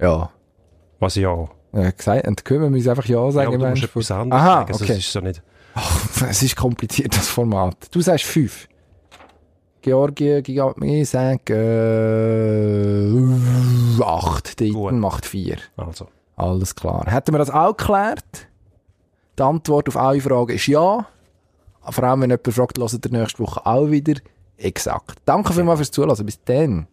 [0.00, 0.30] Ja.
[0.98, 1.48] Was ja.
[1.72, 3.48] Ja, gesagt, und können wir müssen einfach Ja Ja, sagen.
[3.48, 4.72] aber du musst etwas anderes Aha, sagen.
[4.72, 4.92] Also, okay.
[4.94, 5.42] Es ist so nicht.
[6.28, 7.76] Es ist kompliziert, das Format.
[7.92, 8.68] Du sagst fünf.
[9.80, 10.42] Georgien
[10.82, 11.54] ich sage
[13.98, 14.60] äh, 8.
[14.60, 15.58] Der Iten macht 4.
[15.76, 16.08] Also.
[16.36, 17.04] Alles klar.
[17.06, 18.48] Hätten wir das auch geklärt?
[19.38, 21.06] Die Antwort auf alle Fragen ist ja.
[21.90, 24.14] Vor allem, wenn jemand fragt, hört ihr nächste Woche auch wieder.
[24.56, 25.18] Exakt.
[25.24, 26.26] Danke vielmals fürs Zuhören.
[26.26, 26.88] Bis dann.